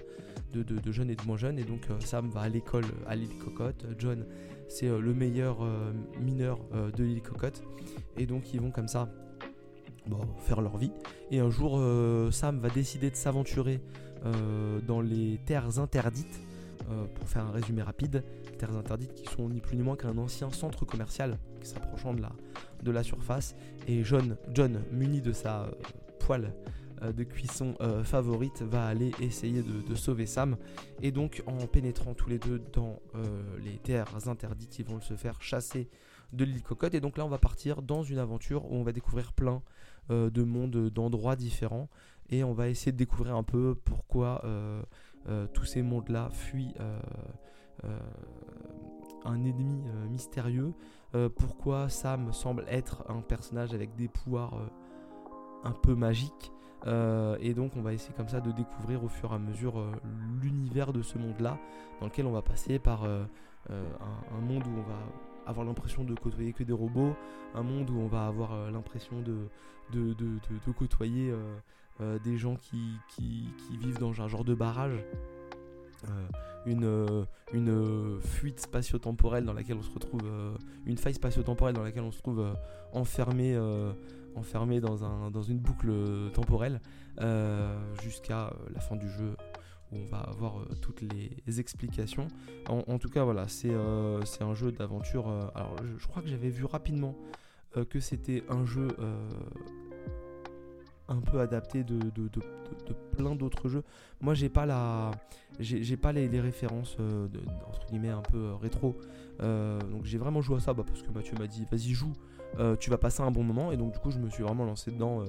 de, 0.53 0.91
jeunes 0.91 1.11
et 1.11 1.15
de 1.15 1.23
moins 1.23 1.37
jeunes. 1.37 1.59
Et 1.59 1.63
donc 1.63 1.87
Sam 1.99 2.29
va 2.29 2.41
à 2.41 2.49
l'école 2.49 2.85
à 3.05 3.15
l'île 3.15 3.37
Cocotte. 3.37 3.85
John 3.99 4.25
c'est 4.67 4.89
le 4.89 5.13
meilleur 5.13 5.59
mineur 6.19 6.59
de 6.95 7.03
l'île 7.03 7.21
Cocotte. 7.21 7.61
Et 8.17 8.25
donc 8.25 8.53
ils 8.53 8.61
vont 8.61 8.71
comme 8.71 8.87
ça 8.87 9.09
faire 10.39 10.61
leur 10.61 10.77
vie. 10.77 10.91
Et 11.31 11.39
un 11.39 11.49
jour, 11.49 11.77
euh, 11.77 12.31
Sam 12.31 12.59
va 12.59 12.69
décider 12.69 13.09
de 13.09 13.15
s'aventurer 13.15 13.81
euh, 14.25 14.79
dans 14.81 15.01
les 15.01 15.39
terres 15.45 15.79
interdites. 15.79 16.41
Euh, 16.89 17.05
pour 17.15 17.27
faire 17.27 17.45
un 17.45 17.51
résumé 17.51 17.81
rapide, 17.81 18.23
terres 18.57 18.77
interdites 18.77 19.13
qui 19.13 19.25
sont 19.25 19.49
ni 19.49 19.59
plus 19.59 19.75
ni 19.75 19.83
moins 19.83 19.97
qu'un 19.97 20.17
ancien 20.17 20.51
centre 20.51 20.85
commercial 20.85 21.37
qui 21.59 21.67
s'approchant 21.67 22.13
de 22.13 22.21
la, 22.21 22.31
de 22.81 22.91
la 22.91 23.03
surface. 23.03 23.57
Et 23.89 24.05
John, 24.05 24.37
John 24.53 24.81
muni 24.93 25.19
de 25.19 25.33
sa 25.33 25.69
poêle 26.19 26.53
de 27.01 27.23
cuisson 27.25 27.75
favorite, 28.05 28.61
va 28.61 28.87
aller 28.87 29.11
essayer 29.19 29.63
de, 29.63 29.95
sauver 29.95 30.25
Sam. 30.25 30.55
Et 31.01 31.11
donc, 31.11 31.43
en 31.45 31.67
pénétrant 31.67 32.13
tous 32.13 32.29
les 32.29 32.39
deux 32.39 32.61
dans 32.71 33.01
les 33.61 33.77
terres 33.79 34.29
interdites, 34.29 34.79
ils 34.79 34.85
vont 34.85 35.01
se 35.01 35.15
faire 35.15 35.41
chasser 35.41 35.89
de 36.33 36.45
l'île 36.45 36.63
Cocotte. 36.63 36.93
Et 36.93 37.01
donc 37.01 37.17
là, 37.17 37.25
on 37.25 37.29
va 37.29 37.37
partir 37.37 37.81
dans 37.81 38.03
une 38.03 38.19
aventure 38.19 38.65
où 38.71 38.75
on 38.75 38.83
va 38.83 38.91
découvrir 38.91 39.33
plein 39.33 39.61
de 40.09 40.43
mondes, 40.43 40.89
d'endroits 40.89 41.35
différents. 41.35 41.89
Et 42.29 42.43
on 42.43 42.53
va 42.53 42.67
essayer 42.67 42.91
de 42.91 42.97
découvrir 42.97 43.35
un 43.35 43.43
peu 43.43 43.75
pourquoi 43.85 44.41
euh, 44.43 44.81
euh, 45.29 45.47
tous 45.53 45.65
ces 45.65 45.81
mondes-là 45.81 46.29
fuient 46.31 46.75
un 49.23 49.43
ennemi 49.43 49.83
mystérieux. 50.09 50.73
pourquoi 51.35 51.89
Sam 51.89 52.33
semble 52.33 52.65
être 52.67 53.03
un 53.07 53.21
personnage 53.21 53.73
avec 53.73 53.95
des 53.95 54.07
pouvoirs 54.07 54.55
un 55.63 55.71
peu 55.71 55.93
magiques. 55.93 56.51
et 56.85 57.53
donc 57.53 57.73
on 57.75 57.81
va 57.81 57.93
essayer 57.93 58.15
comme 58.15 58.29
ça 58.29 58.41
de 58.41 58.51
découvrir 58.51 59.03
au 59.03 59.09
fur 59.09 59.31
et 59.31 59.35
à 59.35 59.37
mesure 59.37 59.85
l'univers 60.41 60.91
de 60.91 61.03
ce 61.03 61.19
monde-là, 61.19 61.59
dans 61.99 62.07
lequel 62.07 62.25
on 62.25 62.31
va 62.31 62.41
passer 62.41 62.79
par 62.79 63.03
un, 63.03 63.27
monde 64.41 64.63
où 64.65 64.79
on 64.79 64.89
va 64.89 64.99
avoir 65.47 65.65
l'impression 65.65 66.03
de 66.03 66.13
côtoyer 66.13 66.53
que 66.53 66.63
des 66.63 66.73
robots, 66.73 67.15
un 67.55 67.63
monde 67.63 67.89
où 67.89 67.97
on 67.99 68.07
va 68.07 68.27
avoir 68.27 68.53
euh, 68.53 68.69
l'impression 68.69 69.21
de, 69.21 70.71
côtoyer 70.77 71.31
euh, 71.31 71.57
euh, 72.01 72.19
des 72.19 72.37
gens 72.37 72.55
qui, 72.55 72.99
vivent 73.79 73.99
dans 73.99 74.21
un 74.21 74.27
genre 74.27 74.43
de 74.43 74.53
barrage. 74.53 75.03
une, 76.65 77.15
fuite 78.19 78.59
spatio-temporelle 78.59 79.45
dans 79.45 79.53
laquelle 79.53 79.77
on 79.77 79.81
se 79.81 79.91
retrouve, 79.91 80.21
une 80.85 80.97
faille 80.97 81.13
spatio-temporelle 81.13 81.75
dans 81.75 81.83
laquelle 81.83 82.03
on 82.03 82.11
se 82.11 82.19
trouve 82.19 82.45
enfermé, 82.91 83.55
dans 83.55 85.41
une 85.47 85.59
boucle 85.59 85.91
temporelle 86.33 86.81
jusqu'à 88.01 88.53
la 88.73 88.81
fin 88.81 88.97
du 88.97 89.09
jeu 89.09 89.35
où 89.91 89.97
on 89.97 90.05
va 90.05 90.19
avoir 90.19 90.59
euh, 90.59 90.65
toutes 90.81 91.01
les 91.01 91.59
explications. 91.59 92.27
En, 92.67 92.97
tout 92.97 93.09
cas, 93.09 93.23
voilà, 93.23 93.47
c'est 93.47 93.69
euh, 93.71 94.21
un 94.41 94.53
jeu 94.53 94.71
d'aventure. 94.71 95.29
Euh, 95.29 95.47
alors, 95.55 95.75
je, 95.97 96.07
crois 96.07 96.21
que 96.21 96.27
j'avais 96.27 96.49
vu 96.49 96.65
rapidement 96.65 97.15
que 97.89 97.99
c'était 97.99 98.43
un 98.49 98.65
jeu 98.65 98.87
un 101.07 101.21
peu 101.21 101.39
adapté 101.39 101.83
de, 101.83 101.97
plein 103.15 103.35
d'autres 103.35 103.69
jeux. 103.69 103.83
Moi, 104.21 104.33
j'ai 104.33 104.49
pas 104.49 104.65
la, 104.65 105.11
j'ai 105.59 105.97
pas 105.97 106.11
les, 106.11 106.39
références 106.39 106.97
entre 107.67 107.85
guillemets 107.87 108.09
un 108.09 108.21
peu 108.21 108.53
rétro. 108.53 108.97
donc, 109.39 110.03
j'ai 110.03 110.17
vraiment 110.17 110.41
joué 110.41 110.57
à 110.57 110.59
ça 110.59 110.73
bah, 110.73 110.83
parce 110.85 111.01
que 111.01 111.11
Mathieu 111.11 111.37
m'a 111.37 111.47
dit, 111.47 111.65
vas-y 111.71 111.93
joue, 111.93 112.13
tu 112.79 112.89
vas 112.89 112.97
passer 112.97 113.21
un 113.21 113.31
bon 113.31 113.43
moment. 113.43 113.71
Et 113.71 113.77
donc, 113.77 113.93
du 113.93 113.99
coup, 113.99 114.11
je 114.11 114.19
me 114.19 114.29
suis 114.29 114.43
vraiment 114.43 114.65
lancé 114.65 114.91
dedans 114.91 115.23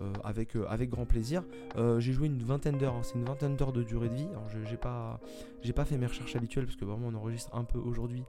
euh, 0.00 0.12
avec, 0.22 0.54
euh, 0.54 0.86
grand 0.86 1.06
plaisir. 1.06 1.42
Euh, 1.76 1.98
j'ai 1.98 2.12
joué 2.12 2.28
une 2.28 2.40
vingtaine 2.40 2.78
d'heures, 2.78 2.94
hein. 2.94 3.02
c'est 3.02 3.16
une 3.16 3.24
vingtaine 3.24 3.56
d'heures 3.56 3.72
de 3.72 3.82
durée 3.82 4.08
de 4.08 4.14
vie. 4.14 4.28
Alors 4.30 4.48
j'ai 4.48 4.76
pas, 4.76 5.18
j'ai 5.62 5.72
pas 5.72 5.84
fait 5.84 5.96
mes 5.96 6.06
recherches 6.06 6.36
habituelles 6.36 6.66
parce 6.66 6.76
que 6.76 6.84
vraiment 6.84 7.08
on 7.08 7.14
enregistre 7.14 7.54
un 7.54 7.64
peu 7.64 7.78
aujourd'hui 7.78 8.22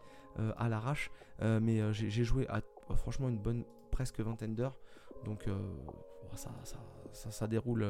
à 0.58 0.70
l'arrache, 0.70 1.12
mais 1.42 1.82
j'ai 1.94 2.24
joué 2.24 2.48
à 2.48 2.62
franchement 2.96 3.28
une 3.28 3.38
bonne 3.38 3.66
presque 3.92 4.20
vingtaine 4.22 4.56
d'heures. 4.56 4.76
Donc 5.26 5.46
ça, 6.36 6.52
ça, 6.64 7.32
ça, 7.32 7.48
déroule, 7.48 7.86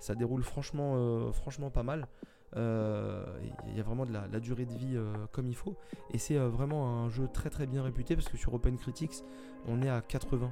ça 0.00 0.14
déroule 0.14 0.42
franchement, 0.42 1.30
franchement 1.32 1.70
pas 1.70 1.82
mal. 1.82 2.08
Il 2.54 3.76
y 3.76 3.80
a 3.80 3.82
vraiment 3.82 4.06
de 4.06 4.12
la, 4.12 4.40
durée 4.40 4.64
de 4.64 4.72
vie 4.72 4.98
comme 5.32 5.46
il 5.46 5.54
faut. 5.54 5.76
Et 6.12 6.18
c'est 6.18 6.36
vraiment 6.38 7.04
un 7.04 7.08
jeu 7.08 7.28
très 7.32 7.50
très 7.50 7.66
bien 7.66 7.82
réputé 7.82 8.16
parce 8.16 8.28
que 8.28 8.36
sur 8.36 8.54
Open 8.54 8.76
Critics, 8.78 9.22
on 9.68 9.82
est 9.82 9.88
à 9.90 10.00
80 10.00 10.50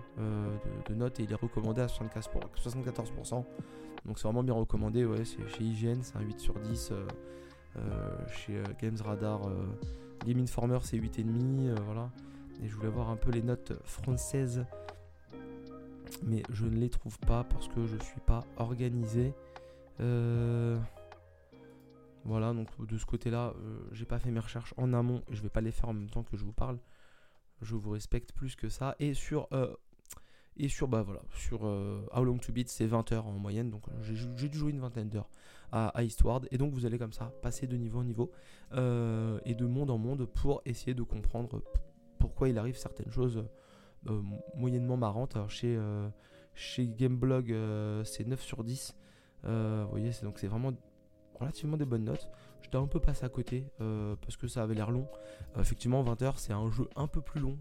de, 0.88 0.94
notes 0.94 1.20
et 1.20 1.24
il 1.24 1.32
est 1.32 1.36
recommandé 1.36 1.80
à 1.80 1.86
74%. 1.86 3.44
Donc 4.04 4.18
c'est 4.18 4.24
vraiment 4.24 4.42
bien 4.42 4.54
recommandé. 4.54 5.04
Ouais, 5.04 5.24
c'est 5.24 5.48
chez 5.48 5.64
IGN, 5.64 6.02
c'est 6.02 6.16
un 6.16 6.20
8 6.20 6.40
sur 6.40 6.54
10. 6.60 6.92
chez 8.28 8.62
Games 8.80 8.98
Radar, 9.02 9.40
Game 10.26 10.38
Informer, 10.38 10.78
c'est 10.82 10.98
8,5. 10.98 11.74
voilà. 11.86 12.10
Et 12.62 12.68
je 12.68 12.76
voulais 12.76 12.88
voir 12.88 13.10
un 13.10 13.16
peu 13.16 13.30
les 13.30 13.42
notes 13.42 13.72
françaises 13.84 14.64
mais 16.22 16.42
je 16.50 16.66
ne 16.66 16.76
les 16.76 16.90
trouve 16.90 17.18
pas 17.20 17.44
parce 17.44 17.68
que 17.68 17.86
je 17.86 17.96
suis 17.96 18.20
pas 18.20 18.44
organisé. 18.56 19.32
Euh, 20.00 20.78
voilà, 22.24 22.52
donc 22.52 22.68
de 22.86 22.96
ce 22.98 23.04
côté-là, 23.04 23.54
euh, 23.56 23.78
j'ai 23.92 24.04
pas 24.04 24.18
fait 24.18 24.30
mes 24.30 24.40
recherches 24.40 24.74
en 24.76 24.92
amont 24.92 25.22
et 25.30 25.34
je 25.34 25.42
vais 25.42 25.48
pas 25.48 25.60
les 25.60 25.72
faire 25.72 25.88
en 25.88 25.94
même 25.94 26.10
temps 26.10 26.22
que 26.22 26.36
je 26.36 26.44
vous 26.44 26.52
parle. 26.52 26.78
Je 27.62 27.76
vous 27.76 27.90
respecte 27.90 28.32
plus 28.32 28.56
que 28.56 28.68
ça. 28.68 28.96
Et 28.98 29.14
sur, 29.14 29.48
euh, 29.52 29.74
et 30.56 30.68
sur, 30.68 30.88
bah 30.88 31.02
voilà, 31.02 31.22
sur 31.36 31.62
How 31.62 32.24
Long 32.24 32.38
to 32.38 32.52
Beat, 32.52 32.68
c'est 32.68 32.86
20 32.86 33.12
heures 33.12 33.26
en 33.26 33.32
moyenne. 33.32 33.70
Donc 33.70 33.84
j'ai 34.02 34.48
dû 34.48 34.58
jouer 34.58 34.70
une 34.70 34.80
vingtaine 34.80 35.08
d'heures 35.08 35.28
à, 35.72 36.02
Eastward. 36.02 36.48
Et 36.50 36.58
donc 36.58 36.72
vous 36.72 36.86
allez 36.86 36.98
comme 36.98 37.12
ça 37.12 37.32
passer 37.42 37.66
de 37.66 37.76
niveau 37.76 38.00
en 38.00 38.04
niveau 38.04 38.30
et 38.72 39.54
de 39.54 39.66
monde 39.66 39.90
en 39.90 39.98
monde 39.98 40.26
pour 40.26 40.62
essayer 40.64 40.94
de 40.94 41.02
comprendre 41.02 41.62
pourquoi 42.24 42.48
il 42.48 42.56
arrive 42.56 42.76
certaines 42.76 43.10
choses 43.10 43.36
euh, 43.36 43.42
moyennement 44.54 44.96
marrante. 44.96 45.36
Alors 45.36 45.50
chez, 45.50 45.76
euh, 45.76 46.08
chez 46.54 46.86
Gameblog, 46.86 47.52
euh, 47.52 48.04
c'est 48.04 48.26
9 48.26 48.40
sur 48.40 48.64
10. 48.64 48.96
vous 49.42 49.88
voyez, 49.90 50.12
c'est, 50.12 50.24
donc 50.24 50.38
c'est 50.38 50.46
vraiment 50.46 50.72
relativement 51.38 51.76
des 51.76 51.84
bonnes 51.84 52.04
notes. 52.04 52.28
J'étais 52.62 52.76
un 52.76 52.86
peu 52.86 53.00
passé 53.00 53.24
à 53.24 53.28
côté 53.28 53.66
parce 53.78 54.36
que 54.36 54.48
ça 54.48 54.62
avait 54.62 54.74
l'air 54.74 54.90
long. 54.90 55.06
effectivement, 55.58 56.02
20 56.02 56.22
heures, 56.22 56.38
c'est 56.38 56.52
un 56.52 56.70
jeu 56.70 56.88
un 56.96 57.06
peu 57.06 57.20
plus 57.20 57.40
long 57.40 57.58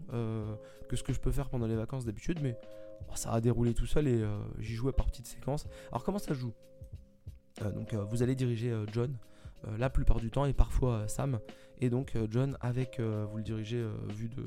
que 0.88 0.96
ce 0.96 1.02
que 1.02 1.12
je 1.12 1.20
peux 1.20 1.30
faire 1.30 1.50
pendant 1.50 1.66
les 1.66 1.76
vacances 1.76 2.04
d'habitude, 2.04 2.40
mais 2.42 2.58
ça 3.14 3.32
a 3.32 3.40
déroulé 3.40 3.74
tout 3.74 3.86
seul 3.86 4.08
et 4.08 4.24
j'y 4.58 4.74
jouais 4.74 4.92
par 4.92 5.06
petites 5.06 5.26
séquences. 5.26 5.66
Alors, 5.90 6.04
comment 6.04 6.18
ça 6.18 6.32
joue? 6.32 6.54
Donc, 7.74 7.92
vous 7.94 8.22
allez 8.22 8.34
diriger 8.34 8.74
John 8.92 9.14
la 9.78 9.90
plupart 9.90 10.20
du 10.20 10.30
temps 10.30 10.46
et 10.46 10.54
parfois 10.54 11.06
Sam. 11.06 11.38
Et 11.80 11.90
donc, 11.90 12.16
John, 12.30 12.56
avec, 12.62 12.98
vous 12.98 13.36
le 13.36 13.42
dirigez 13.42 13.86
vu 14.08 14.30
de, 14.30 14.42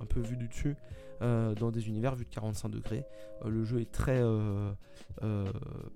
un 0.00 0.06
peu 0.06 0.20
vu 0.20 0.36
du 0.36 0.48
dessus, 0.48 0.74
euh, 1.22 1.54
dans 1.54 1.70
des 1.70 1.88
univers 1.88 2.14
vus 2.14 2.24
de 2.24 2.30
45 2.30 2.68
degrés. 2.68 3.04
Euh, 3.44 3.48
le 3.48 3.64
jeu 3.64 3.80
est 3.80 3.90
très 3.90 4.20
euh, 4.20 4.72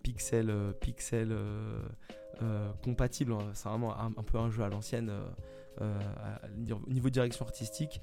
pixel, 0.03 0.53
pixel 0.81 1.37
compatible. 2.83 3.33
Hein. 3.33 3.51
C'est 3.53 3.69
vraiment 3.69 3.99
un, 3.99 4.11
peu 4.11 4.39
un 4.39 4.51
jeu 4.51 4.63
à 4.63 4.69
l'ancienne. 4.69 5.13
au 5.81 6.91
niveau 6.93 7.11
direction 7.11 7.45
artistique 7.45 8.01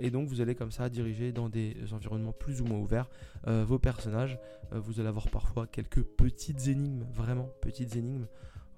et 0.00 0.10
donc 0.10 0.28
vous 0.28 0.40
allez 0.40 0.54
comme 0.54 0.70
ça 0.70 0.88
diriger 0.88 1.32
dans 1.32 1.48
des 1.48 1.76
environnements 1.92 2.32
plus 2.32 2.60
ou 2.60 2.64
moins 2.64 2.78
ouverts 2.78 3.08
vos 3.46 3.78
personnages 3.78 4.38
vous 4.72 5.00
allez 5.00 5.08
avoir 5.08 5.28
parfois 5.28 5.66
quelques 5.66 6.02
petites 6.02 6.66
énigmes 6.66 7.04
vraiment 7.12 7.48
petites 7.62 7.96
énigmes 7.96 8.26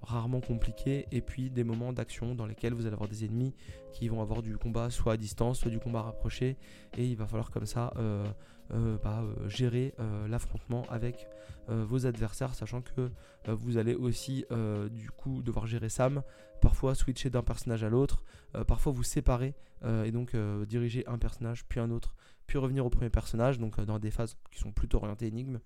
rarement 0.02 0.40
compliqué, 0.40 1.06
et 1.10 1.20
puis 1.20 1.50
des 1.50 1.64
moments 1.64 1.92
d'action 1.92 2.34
dans 2.34 2.46
lesquels 2.46 2.74
vous 2.74 2.86
allez 2.86 2.94
avoir 2.94 3.08
des 3.08 3.24
ennemis 3.24 3.54
qui 3.92 4.08
vont 4.08 4.20
avoir 4.20 4.42
du 4.42 4.56
combat 4.56 4.90
soit 4.90 5.14
à 5.14 5.16
distance, 5.16 5.60
soit 5.60 5.70
du 5.70 5.78
combat 5.78 6.02
rapproché, 6.02 6.56
et 6.96 7.06
il 7.06 7.16
va 7.16 7.26
falloir 7.26 7.50
comme 7.50 7.66
ça 7.66 7.92
euh, 7.96 8.24
euh, 8.72 8.98
bah, 9.02 9.22
euh, 9.22 9.48
gérer 9.48 9.94
l'affrontement 10.28 10.84
avec 10.90 11.28
vos 11.68 12.06
adversaires, 12.06 12.54
sachant 12.54 12.80
que 12.80 13.10
vous 13.48 13.76
allez 13.76 13.94
aussi 13.94 14.44
du 14.92 15.10
coup 15.10 15.42
devoir 15.42 15.66
gérer 15.66 15.88
Sam, 15.88 16.22
parfois 16.60 16.94
switcher 16.94 17.28
d'un 17.28 17.42
personnage 17.42 17.82
à 17.82 17.88
l'autre, 17.88 18.22
parfois 18.68 18.92
vous 18.92 19.02
séparer 19.02 19.56
et 19.84 20.12
donc 20.12 20.36
diriger 20.68 21.04
un 21.08 21.18
personnage 21.18 21.64
puis 21.66 21.80
un 21.80 21.90
autre 21.90 22.14
puis 22.46 22.58
revenir 22.58 22.84
au 22.86 22.90
premier 22.90 23.10
personnage, 23.10 23.58
donc 23.58 23.80
dans 23.80 23.98
des 23.98 24.10
phases 24.10 24.36
qui 24.50 24.60
sont 24.60 24.72
plutôt 24.72 24.98
orientées 24.98 25.26
énigmes. 25.26 25.58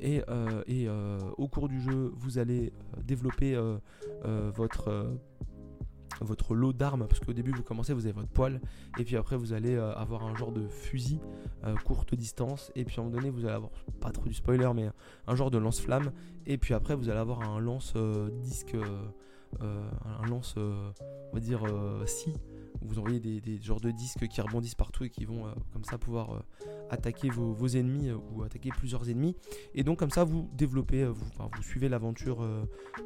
Et, 0.00 0.22
et 0.66 0.88
au 1.36 1.48
cours 1.48 1.68
du 1.68 1.80
jeu, 1.80 2.12
vous 2.14 2.38
allez 2.38 2.72
développer 3.04 3.58
votre 4.24 5.18
votre 6.20 6.54
lot 6.54 6.72
d'armes, 6.72 7.06
parce 7.06 7.20
qu'au 7.20 7.32
début 7.32 7.52
vous 7.52 7.62
commencez, 7.62 7.92
vous 7.92 8.06
avez 8.06 8.12
votre 8.12 8.28
poil, 8.28 8.60
et 8.98 9.04
puis 9.04 9.16
après 9.16 9.36
vous 9.36 9.52
allez 9.52 9.74
euh, 9.74 9.92
avoir 9.94 10.24
un 10.24 10.34
genre 10.34 10.52
de 10.52 10.66
fusil 10.66 11.20
euh, 11.64 11.74
courte 11.76 12.14
distance, 12.14 12.72
et 12.74 12.84
puis 12.84 12.96
à 12.98 13.00
un 13.00 13.04
moment 13.04 13.16
donné 13.16 13.30
vous 13.30 13.44
allez 13.44 13.54
avoir, 13.54 13.70
pas 14.00 14.10
trop 14.10 14.26
du 14.26 14.34
spoiler, 14.34 14.70
mais 14.74 14.90
un 15.26 15.34
genre 15.34 15.50
de 15.50 15.58
lance-flamme, 15.58 16.12
et 16.46 16.58
puis 16.58 16.74
après 16.74 16.94
vous 16.94 17.08
allez 17.08 17.20
avoir 17.20 17.42
un 17.42 17.60
lance-disque, 17.60 18.74
euh, 18.74 19.02
un 19.60 20.26
lance, 20.26 20.54
on 20.56 21.32
va 21.32 21.40
dire, 21.40 21.62
si, 22.06 22.34
vous 22.80 22.98
envoyez 22.98 23.20
des, 23.20 23.60
genres 23.60 23.80
de 23.80 23.90
disques 23.90 24.28
qui 24.28 24.40
rebondissent 24.40 24.74
partout 24.74 25.04
et 25.04 25.10
qui 25.10 25.24
vont 25.24 25.44
comme 25.72 25.84
ça 25.84 25.98
pouvoir 25.98 26.44
attaquer 26.90 27.28
vos, 27.28 27.66
ennemis 27.66 28.10
ou 28.12 28.42
attaquer 28.42 28.70
plusieurs 28.70 29.08
ennemis. 29.08 29.36
Et 29.74 29.84
donc 29.84 29.98
comme 29.98 30.10
ça 30.10 30.24
vous 30.24 30.48
développez, 30.54 31.04
vous, 31.04 31.62
suivez 31.62 31.88
l'aventure 31.88 32.46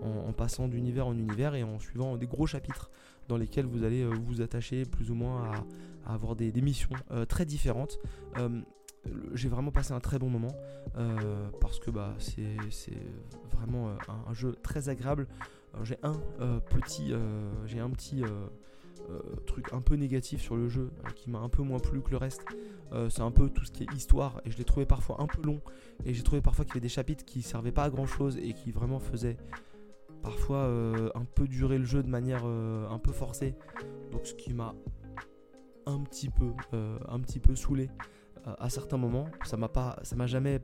en, 0.03 0.33
passant 0.33 0.69
d'univers 0.69 1.07
en 1.07 1.17
univers 1.17 1.55
et 1.55 1.63
en 1.63 1.79
suivant 1.79 2.17
des 2.17 2.27
gros 2.27 2.47
chapitres 2.47 2.91
dans 3.29 3.37
lesquels 3.37 3.67
vous 3.67 3.85
allez 3.85 4.03
euh, 4.03 4.11
vous 4.11 4.41
attacher 4.41 4.85
plus 4.85 5.11
ou 5.11 5.15
moins 5.15 5.53
à, 6.07 6.15
avoir 6.15 6.37
des, 6.37 6.53
missions 6.61 6.91
euh, 7.11 7.25
très 7.25 7.45
différentes 7.45 7.99
euh, 8.39 8.61
j'ai 9.35 9.49
vraiment 9.49 9.73
passé 9.73 9.93
un 9.93 10.01
très 10.01 10.21
bon 10.21 10.29
moment 10.29 10.55
parce 11.61 11.81
que 11.81 11.91
bah, 11.91 12.15
c'est 12.21 12.93
vraiment 13.51 13.97
un, 14.29 14.33
jeu 14.33 14.55
très 14.63 14.89
agréable. 14.91 15.27
J'ai 15.85 15.97
un, 16.03 16.13
petit, 16.71 17.13
j'ai 17.65 17.81
un 17.81 17.91
petit 17.91 18.23
truc 19.47 19.73
un 19.73 19.81
peu 19.81 19.95
négatif 19.95 20.43
sur 20.43 20.57
le 20.57 20.69
jeu 20.69 20.91
qui 21.17 21.31
m'a 21.31 21.39
un 21.39 21.49
peu 21.49 21.63
moins 21.63 21.79
plu 21.79 22.03
que 22.03 22.11
le 22.11 22.19
reste. 22.19 22.45
c'est 23.09 23.23
un 23.23 23.31
peu 23.31 23.49
tout 23.49 23.65
ce 23.65 23.73
qui 23.73 23.85
est 23.85 23.93
histoire 23.95 24.41
et 24.45 24.51
je 24.51 24.59
l'ai 24.59 24.65
trouvé 24.65 24.87
parfois 24.87 25.21
un 25.21 25.27
peu 25.27 25.43
long 25.43 25.61
et 26.05 26.15
j'ai 26.15 26.23
trouvé 26.23 26.43
parfois 26.43 26.65
qu'il 26.65 26.75
y 26.75 26.79
avait 26.79 26.83
des 26.83 26.89
chapitres 26.89 27.25
qui 27.25 27.43
servaient 27.43 27.73
pas 27.73 27.85
à 27.85 27.91
grand 27.91 28.07
chose 28.07 28.37
et 28.37 28.53
qui 28.53 28.71
vraiment 28.71 28.99
faisaient 28.99 29.39
parfois 30.23 30.59
euh, 30.59 31.11
un 31.15 31.25
peu 31.25 31.47
duré 31.47 31.79
le 31.79 31.85
jeu 31.85 32.03
de 32.03 32.09
manière 32.09 32.43
euh, 32.45 32.89
un 32.89 32.99
peu 32.99 33.13
forcée. 33.13 33.55
Donc 34.11 34.27
ce 34.27 34.35
qui 34.35 34.55
m'a 34.55 34.75
un 35.85 36.01
petit 36.01 36.31
peu, 36.31 36.53
euh, 36.75 36.99
un 37.09 37.21
petit 37.21 37.41
peu 37.41 37.57
saoulé 37.57 37.91
à 38.45 38.71
certains 38.71 38.97
moments. 38.97 39.27
Ça 39.45 39.57
m'a 39.57 39.69
pas, 39.69 39.99
ça 40.03 40.17
m'a 40.17 40.27
jamais 40.27 40.61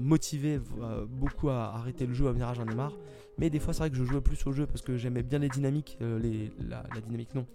motivé 0.00 0.60
beaucoup 1.08 1.50
à 1.50 1.74
arrêter 1.74 2.06
le 2.06 2.14
jeu, 2.14 2.28
à 2.28 2.32
dire 2.32 2.48
ah, 2.48 2.54
j'en. 2.54 2.64
Mais 3.38 3.50
des 3.50 3.58
fois 3.58 3.72
c'est 3.72 3.80
vrai 3.80 3.90
que 3.90 3.96
je 3.96 4.04
jouais 4.04 4.20
plus 4.20 4.46
au 4.46 4.52
jeu 4.52 4.66
parce 4.66 4.82
que 4.82 4.96
j'aimais 4.96 5.22
bien 5.22 5.38
les 5.40 5.48
dynamiques, 5.48 5.98
les, 6.00 6.52
la, 6.58 6.84
dynamique 7.04 7.34
non, 7.34 7.46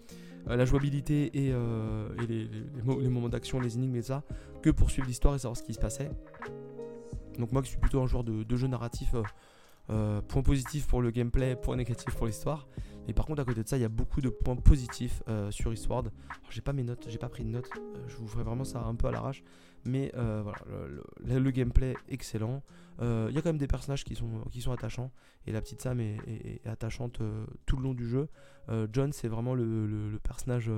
la 0.45 0.65
jouabilité 0.65 1.31
et, 1.33 1.53
les, 2.27 3.09
moments 3.09 3.29
d'action, 3.29 3.59
les 3.59 3.77
énigmes 3.77 3.95
et 3.95 4.01
ça, 4.01 4.23
que 4.61 4.69
pour 4.69 4.91
suivre 4.91 5.07
l'histoire 5.07 5.35
et 5.35 5.39
savoir 5.39 5.57
ce 5.57 5.63
qui 5.63 5.73
se 5.73 5.79
passait. 5.79 6.11
Donc 7.37 7.51
moi 7.51 7.61
qui 7.61 7.69
suis 7.69 7.79
plutôt 7.79 8.01
un 8.01 8.07
joueur 8.07 8.23
de, 8.23 8.43
de 8.43 8.55
jeu 8.57 8.67
narratif 8.67 9.15
euh, 9.91 10.21
point 10.21 10.43
positif 10.43 10.85
pour 10.85 11.01
le 11.01 11.09
gameplay, 11.09 11.55
point 11.55 11.75
négatif 11.75 12.13
pour 12.15 12.27
l'histoire. 12.27 12.67
Mais 13.07 13.13
par 13.13 13.25
contre, 13.25 13.41
à 13.41 13.45
côté 13.45 13.63
de 13.63 13.67
ça, 13.67 13.75
il 13.75 13.81
y 13.81 13.85
a 13.85 13.89
beaucoup 13.89 14.21
de 14.21 14.29
points 14.29 14.55
positifs 14.55 15.23
euh, 15.27 15.49
sur 15.49 15.73
Eastward. 15.73 16.11
J'ai 16.51 16.61
pas 16.61 16.73
mes 16.73 16.83
notes, 16.83 17.07
j'ai 17.09 17.17
pas 17.17 17.29
pris 17.29 17.43
de 17.43 17.49
notes. 17.49 17.69
Euh, 17.75 18.07
je 18.07 18.15
vous 18.17 18.27
ferai 18.27 18.43
vraiment 18.43 18.63
ça 18.63 18.83
un 18.83 18.93
peu 18.93 19.07
à 19.07 19.11
l'arrache. 19.11 19.43
Mais 19.85 20.11
voilà, 20.13 20.59
le, 21.19 21.51
gameplay 21.51 21.95
excellent. 22.09 22.63
Il 23.01 23.31
y 23.31 23.37
a 23.37 23.41
quand 23.41 23.49
même 23.49 23.57
des 23.57 23.67
personnages 23.67 24.03
qui 24.03 24.15
sont, 24.15 24.41
qui 24.51 24.61
sont 24.61 24.71
attachants. 24.71 25.11
Et 25.47 25.51
la 25.51 25.61
petite 25.61 25.81
Sam 25.81 25.99
est, 25.99 26.61
attachante 26.65 27.21
tout 27.65 27.77
le 27.77 27.83
long 27.83 27.93
du 27.93 28.07
jeu. 28.07 28.27
John, 28.91 29.11
c'est 29.13 29.27
vraiment 29.27 29.55
le, 29.55 30.19
personnage 30.21 30.69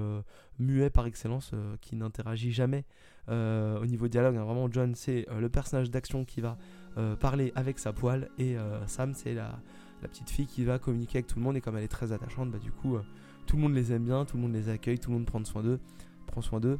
muet 0.59 0.89
par 0.89 1.05
excellence 1.07 1.51
qui 1.81 1.95
n'interagit 1.95 2.51
jamais 2.51 2.85
au 3.27 3.85
niveau 3.85 4.07
dialogue. 4.07 4.35
Hein. 4.35 4.43
Vraiment, 4.43 4.69
John, 4.71 4.95
c'est 4.95 5.25
le 5.37 5.49
personnage 5.49 5.89
d'action 5.89 6.25
qui 6.25 6.41
va 6.41 6.57
euh, 6.97 7.15
parler 7.15 7.53
avec 7.55 7.79
sa 7.79 7.93
poêle 7.93 8.29
et 8.37 8.57
euh, 8.57 8.85
Sam 8.85 9.13
c'est 9.13 9.33
la, 9.33 9.61
petite 10.01 10.29
fille 10.29 10.45
qui 10.45 10.65
va 10.65 10.77
communiquer 10.77 11.19
avec 11.19 11.27
tout 11.27 11.39
le 11.39 11.45
monde 11.45 11.55
et 11.55 11.61
comme 11.61 11.77
elle 11.77 11.85
est 11.85 11.87
très 11.87 12.11
attachante 12.11 12.51
bah 12.51 12.57
du 12.57 12.71
coup 12.71 12.97
euh, 12.97 13.01
tout 13.45 13.55
le 13.55 13.61
monde 13.61 13.73
les 13.73 13.93
aime 13.93 14.03
bien, 14.03 14.25
tout 14.25 14.35
le 14.35 14.43
monde 14.43 14.51
les 14.51 14.67
accueille, 14.67 14.99
tout 14.99 15.09
le 15.09 15.15
monde 15.15 15.25
prend 15.25 15.41
soin 15.45 15.63
d'eux, 15.63 15.79
prend 16.27 16.41
soin 16.41 16.59
d'eux. 16.59 16.79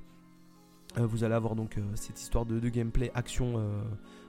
Vous 0.97 1.23
allez 1.23 1.35
avoir 1.35 1.55
donc 1.55 1.79
cette 1.95 2.21
histoire 2.21 2.45
de, 2.45 2.59
gameplay 2.69 3.11
action 3.13 3.63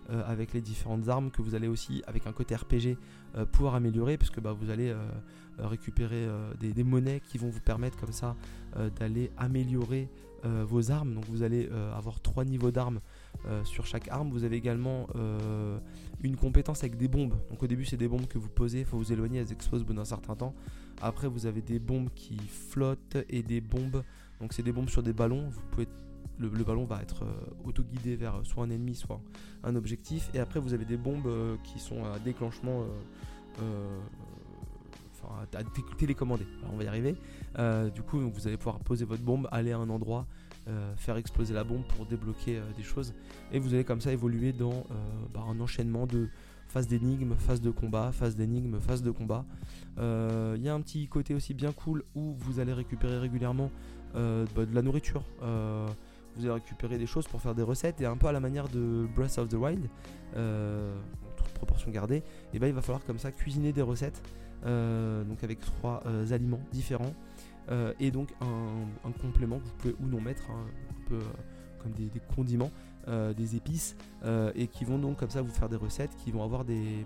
avec 0.08 0.52
les 0.52 0.60
différentes 0.60 1.08
armes 1.08 1.30
que 1.30 1.42
vous 1.42 1.54
allez 1.54 1.68
aussi 1.68 2.02
avec 2.06 2.26
un 2.26 2.32
côté 2.32 2.54
RPG 2.54 2.96
pouvoir 3.50 3.74
améliorer 3.74 4.16
puisque 4.16 4.40
bah, 4.40 4.52
vous 4.52 4.70
allez 4.70 4.94
récupérer 5.58 6.28
des, 6.60 6.84
monnaies 6.84 7.20
qui 7.20 7.38
vont 7.38 7.48
vous 7.48 7.60
permettre 7.60 7.98
comme 7.98 8.12
ça 8.12 8.36
d'aller 8.96 9.32
améliorer 9.36 10.08
vos 10.44 10.92
armes. 10.92 11.14
Donc 11.14 11.24
vous 11.26 11.42
allez 11.42 11.68
avoir 11.96 12.20
trois 12.20 12.44
niveaux 12.44 12.70
d'armes 12.70 13.00
euh, 13.46 13.64
sur 13.64 13.86
chaque 13.86 14.06
arme. 14.08 14.30
Vous 14.30 14.44
avez 14.44 14.56
également 14.56 15.08
euh, 15.16 15.78
une 16.22 16.36
compétence 16.36 16.84
avec 16.84 16.96
des 16.96 17.08
bombes. 17.08 17.34
Donc 17.50 17.60
au 17.60 17.66
début 17.66 17.84
c'est 17.84 17.96
des 17.96 18.06
bombes 18.06 18.28
que 18.28 18.38
vous 18.38 18.48
posez, 18.48 18.80
il 18.80 18.84
faut 18.84 18.98
vous 18.98 19.12
éloigner, 19.12 19.40
elles 19.40 19.50
explosent 19.50 19.82
au 19.82 19.84
bout 19.84 19.94
d'un 19.94 20.04
certain 20.04 20.36
temps. 20.36 20.54
Après 21.00 21.26
vous 21.26 21.46
avez 21.46 21.60
des 21.60 21.80
bombes 21.80 22.08
qui 22.14 22.36
flottent 22.36 23.16
et 23.28 23.42
des 23.42 23.60
bombes. 23.60 24.04
Donc 24.40 24.52
c'est 24.52 24.62
des 24.62 24.70
bombes 24.70 24.88
sur 24.88 25.02
des 25.02 25.12
ballons. 25.12 25.48
Vous 25.50 25.60
pouvez 25.72 25.88
le, 26.38 26.64
ballon 26.64 26.84
va 26.84 27.02
être 27.02 27.24
euh, 27.24 27.32
auto-guidé 27.64 28.16
vers 28.16 28.40
soit 28.44 28.64
un 28.64 28.70
ennemi, 28.70 28.94
soit 28.94 29.20
un 29.64 29.76
objectif. 29.76 30.30
Et 30.34 30.40
après, 30.40 30.60
vous 30.60 30.74
avez 30.74 30.84
des 30.84 30.96
bombes 30.96 31.28
qui 31.64 31.78
sont 31.78 32.04
à 32.04 32.18
déclenchement 32.18 32.84
à 35.30 35.46
télécommander. 35.98 36.46
on 36.72 36.76
va 36.76 36.84
y 36.84 36.88
arriver. 36.88 37.16
du 37.94 38.02
coup, 38.02 38.18
vous 38.18 38.46
allez 38.46 38.56
pouvoir 38.56 38.80
poser 38.80 39.04
votre 39.04 39.22
bombe, 39.22 39.48
aller 39.52 39.72
à 39.72 39.78
un 39.78 39.88
endroit, 39.88 40.26
faire 40.96 41.16
exploser 41.16 41.54
la 41.54 41.64
bombe 41.64 41.84
pour 41.96 42.06
débloquer 42.06 42.60
des 42.76 42.82
choses. 42.82 43.14
Et 43.52 43.58
vous 43.58 43.74
allez 43.74 43.84
comme 43.84 44.00
ça 44.00 44.12
évoluer 44.12 44.52
dans 44.52 44.84
bah, 45.32 45.44
un 45.48 45.60
enchaînement 45.60 46.06
de 46.06 46.28
phase 46.68 46.88
d'énigmes, 46.88 47.34
phase 47.36 47.60
de 47.60 47.70
combat, 47.70 48.12
phase 48.12 48.34
d'énigmes, 48.34 48.80
phase 48.80 49.02
de 49.02 49.10
combat. 49.10 49.44
Il 49.98 50.62
y 50.62 50.68
a 50.68 50.74
un 50.74 50.80
petit 50.80 51.06
côté 51.08 51.34
aussi 51.34 51.54
bien 51.54 51.72
cool 51.72 52.04
où 52.14 52.34
vous 52.38 52.60
allez 52.60 52.72
récupérer 52.72 53.18
régulièrement 53.18 53.70
bah, 54.14 54.66
de 54.66 54.74
la 54.74 54.82
nourriture 54.82 55.22
vous 56.36 56.44
allez 56.44 56.54
récupérer 56.54 56.98
des 56.98 57.06
choses 57.06 57.26
pour 57.26 57.40
faire 57.40 57.54
des 57.54 57.62
recettes 57.62 58.00
et 58.00 58.06
un 58.06 58.16
peu 58.16 58.26
à 58.26 58.32
la 58.32 58.40
manière 58.40 58.68
de 58.68 59.06
Breath 59.14 59.38
of 59.38 59.48
the 59.48 59.54
Wild, 59.54 59.88
euh, 60.36 60.94
toute 61.36 61.48
proportion 61.48 61.90
gardée, 61.90 62.16
et 62.16 62.22
eh 62.54 62.58
ben 62.58 62.66
il 62.66 62.74
va 62.74 62.82
falloir 62.82 63.04
comme 63.04 63.18
ça 63.18 63.30
cuisiner 63.32 63.72
des 63.72 63.82
recettes, 63.82 64.22
euh, 64.64 65.24
donc 65.24 65.42
avec 65.44 65.60
trois 65.60 66.02
euh, 66.06 66.30
aliments 66.32 66.60
différents 66.72 67.14
et 68.00 68.10
donc 68.10 68.30
un, 68.40 69.12
complément 69.12 69.60
que 69.60 69.64
vous 69.64 69.74
pouvez 69.78 69.94
ou 70.00 70.06
non 70.08 70.20
mettre, 70.20 70.42
hein, 70.50 70.66
un 70.90 71.08
peu 71.08 71.20
comme 71.78 71.92
des, 71.92 72.10
condiments, 72.34 72.72
des 73.06 73.54
épices, 73.56 73.96
et 74.56 74.66
qui 74.66 74.84
vont 74.84 74.98
donc 74.98 75.18
comme 75.18 75.30
ça 75.30 75.42
vous 75.42 75.52
faire 75.52 75.68
des 75.68 75.76
recettes 75.76 76.10
qui 76.16 76.32
vont 76.32 76.42
avoir 76.42 76.64
des 76.64 77.04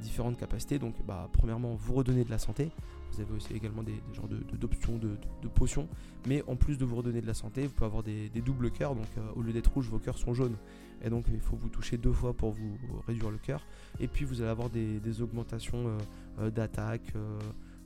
différentes 0.00 0.38
capacités. 0.38 0.78
Donc 0.78 0.94
bah, 1.06 1.28
premièrement 1.34 1.74
vous 1.74 1.94
redonner 1.94 2.24
de 2.24 2.30
la 2.30 2.38
santé, 2.38 2.70
vous 3.12 3.20
avez 3.20 3.32
aussi 3.34 3.52
également 3.54 3.82
des, 3.82 4.00
genres 4.12 4.28
d'options 4.28 4.96
de, 4.98 5.16
de, 5.42 5.48
potions. 5.48 5.88
Mais 6.26 6.42
en 6.46 6.56
plus 6.56 6.78
de 6.78 6.84
vous 6.84 6.96
redonner 6.96 7.20
de 7.20 7.26
la 7.26 7.34
santé, 7.34 7.62
vous 7.62 7.72
pouvez 7.72 7.86
avoir 7.86 8.02
des, 8.02 8.28
doubles 8.44 8.70
cœurs. 8.70 8.94
Donc 8.94 9.06
euh, 9.16 9.20
au 9.36 9.42
lieu 9.42 9.52
d'être 9.52 9.72
rouge, 9.72 9.88
vos 9.88 9.98
cœurs 9.98 10.18
sont 10.18 10.34
jaunes. 10.34 10.56
Et 11.02 11.10
donc 11.10 11.26
il 11.32 11.40
faut 11.40 11.56
vous 11.56 11.68
toucher 11.68 11.96
deux 11.96 12.12
fois 12.12 12.34
pour 12.34 12.52
vous 12.52 12.76
réduire 13.06 13.30
le 13.30 13.38
cœur. 13.38 13.64
Et 14.00 14.08
puis 14.08 14.24
vous 14.24 14.40
allez 14.40 14.50
avoir 14.50 14.70
des, 14.70 15.22
augmentations 15.22 15.88
euh, 15.88 15.98
euh, 16.40 16.50
d'attaque, 16.50 17.12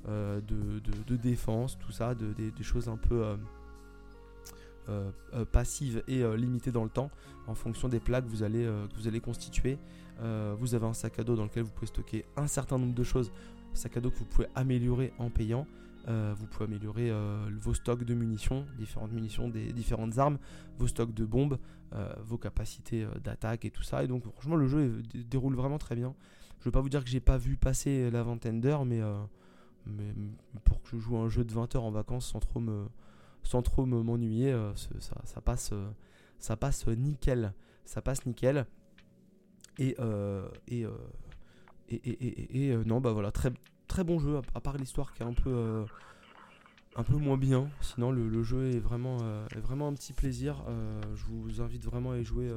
de, 0.06 1.16
défense, 1.16 1.78
tout 1.78 1.92
ça, 1.92 2.14
des, 2.14 2.52
choses 2.62 2.88
un 2.88 2.96
peu... 2.96 3.22
passives 5.52 6.02
et 6.08 6.24
limitées 6.36 6.72
dans 6.72 6.82
le 6.82 6.90
temps 6.90 7.10
en 7.46 7.54
fonction 7.54 7.88
des 7.88 8.00
plaques 8.00 8.24
que 8.24 8.30
vous 8.30 8.42
allez, 8.42 8.64
que 8.64 8.96
vous 8.96 9.06
allez 9.06 9.20
constituer. 9.20 9.78
vous 10.58 10.74
avez 10.74 10.86
un 10.86 10.92
sac 10.92 11.20
à 11.20 11.24
dos 11.24 11.36
dans 11.36 11.44
lequel 11.44 11.62
vous 11.62 11.70
pouvez 11.70 11.86
stocker 11.86 12.24
un 12.36 12.48
certain 12.48 12.78
nombre 12.78 12.94
de 12.94 13.04
choses 13.04 13.30
sac 13.74 13.96
à 13.96 14.00
dos 14.00 14.10
que 14.10 14.18
vous 14.18 14.24
pouvez 14.24 14.48
améliorer 14.54 15.12
en 15.18 15.30
payant. 15.30 15.66
Euh, 16.08 16.34
vous 16.36 16.46
pouvez 16.46 16.64
améliorer 16.64 17.10
euh, 17.10 17.48
vos 17.60 17.74
stocks 17.74 18.02
de 18.02 18.14
munitions, 18.14 18.66
différentes 18.76 19.12
munitions 19.12 19.48
des 19.48 19.72
différentes 19.72 20.18
armes, 20.18 20.38
vos 20.78 20.88
stocks 20.88 21.14
de 21.14 21.24
bombes, 21.24 21.58
euh, 21.94 22.12
vos 22.24 22.38
capacités 22.38 23.06
d'attaque 23.22 23.64
et 23.64 23.70
tout 23.70 23.82
ça. 23.82 24.02
Et 24.02 24.08
donc 24.08 24.24
franchement 24.32 24.56
le 24.56 24.66
jeu 24.66 25.02
déroule 25.14 25.54
vraiment 25.54 25.78
très 25.78 25.94
bien. 25.94 26.14
Je 26.58 26.62
ne 26.62 26.64
veux 26.66 26.72
pas 26.72 26.80
vous 26.80 26.88
dire 26.88 27.04
que 27.04 27.10
j'ai 27.10 27.20
pas 27.20 27.38
vu 27.38 27.56
passer 27.56 28.10
la 28.10 28.22
vingtaine 28.22 28.60
d'heures, 28.60 28.84
mais, 28.84 29.00
pour 30.64 30.80
que 30.82 30.88
je 30.90 30.98
joue 30.98 31.16
un 31.16 31.28
jeu 31.28 31.44
de 31.44 31.52
20 31.52 31.74
heures 31.74 31.84
en 31.84 31.90
vacances 31.90 32.26
sans 32.26 32.40
trop 32.40 32.60
me 32.60 32.86
sans 33.44 33.60
trop 33.62 33.84
m'ennuyer, 33.84 34.56
ça, 35.00 35.20
ça, 35.24 35.40
passe 35.40 35.74
ça 36.38 36.56
passe 36.56 36.86
nickel. 36.86 37.52
Ça 37.84 38.00
passe 38.00 38.24
nickel. 38.26 38.66
Et, 39.78 39.96
et 40.68 40.86
et, 41.90 42.70
euh, 42.70 42.82
non, 42.84 43.00
bah 43.00 43.12
voilà, 43.12 43.30
très, 43.32 43.52
bon 44.04 44.18
jeu, 44.18 44.40
à, 44.54 44.60
part 44.60 44.76
l'histoire 44.76 45.12
qui 45.12 45.22
est 45.22 45.26
un 45.26 45.32
peu, 45.32 45.50
euh, 45.50 45.84
moins 47.10 47.36
bien. 47.36 47.68
Sinon, 47.80 48.10
le, 48.10 48.42
jeu 48.42 48.70
est 48.70 48.78
vraiment, 48.78 49.18
euh, 49.22 49.46
un 49.54 49.94
petit 49.94 50.12
plaisir. 50.12 50.64
je 51.14 51.24
vous 51.24 51.60
invite 51.60 51.84
vraiment 51.84 52.12
à 52.12 52.18
y 52.18 52.24
jouer 52.24 52.50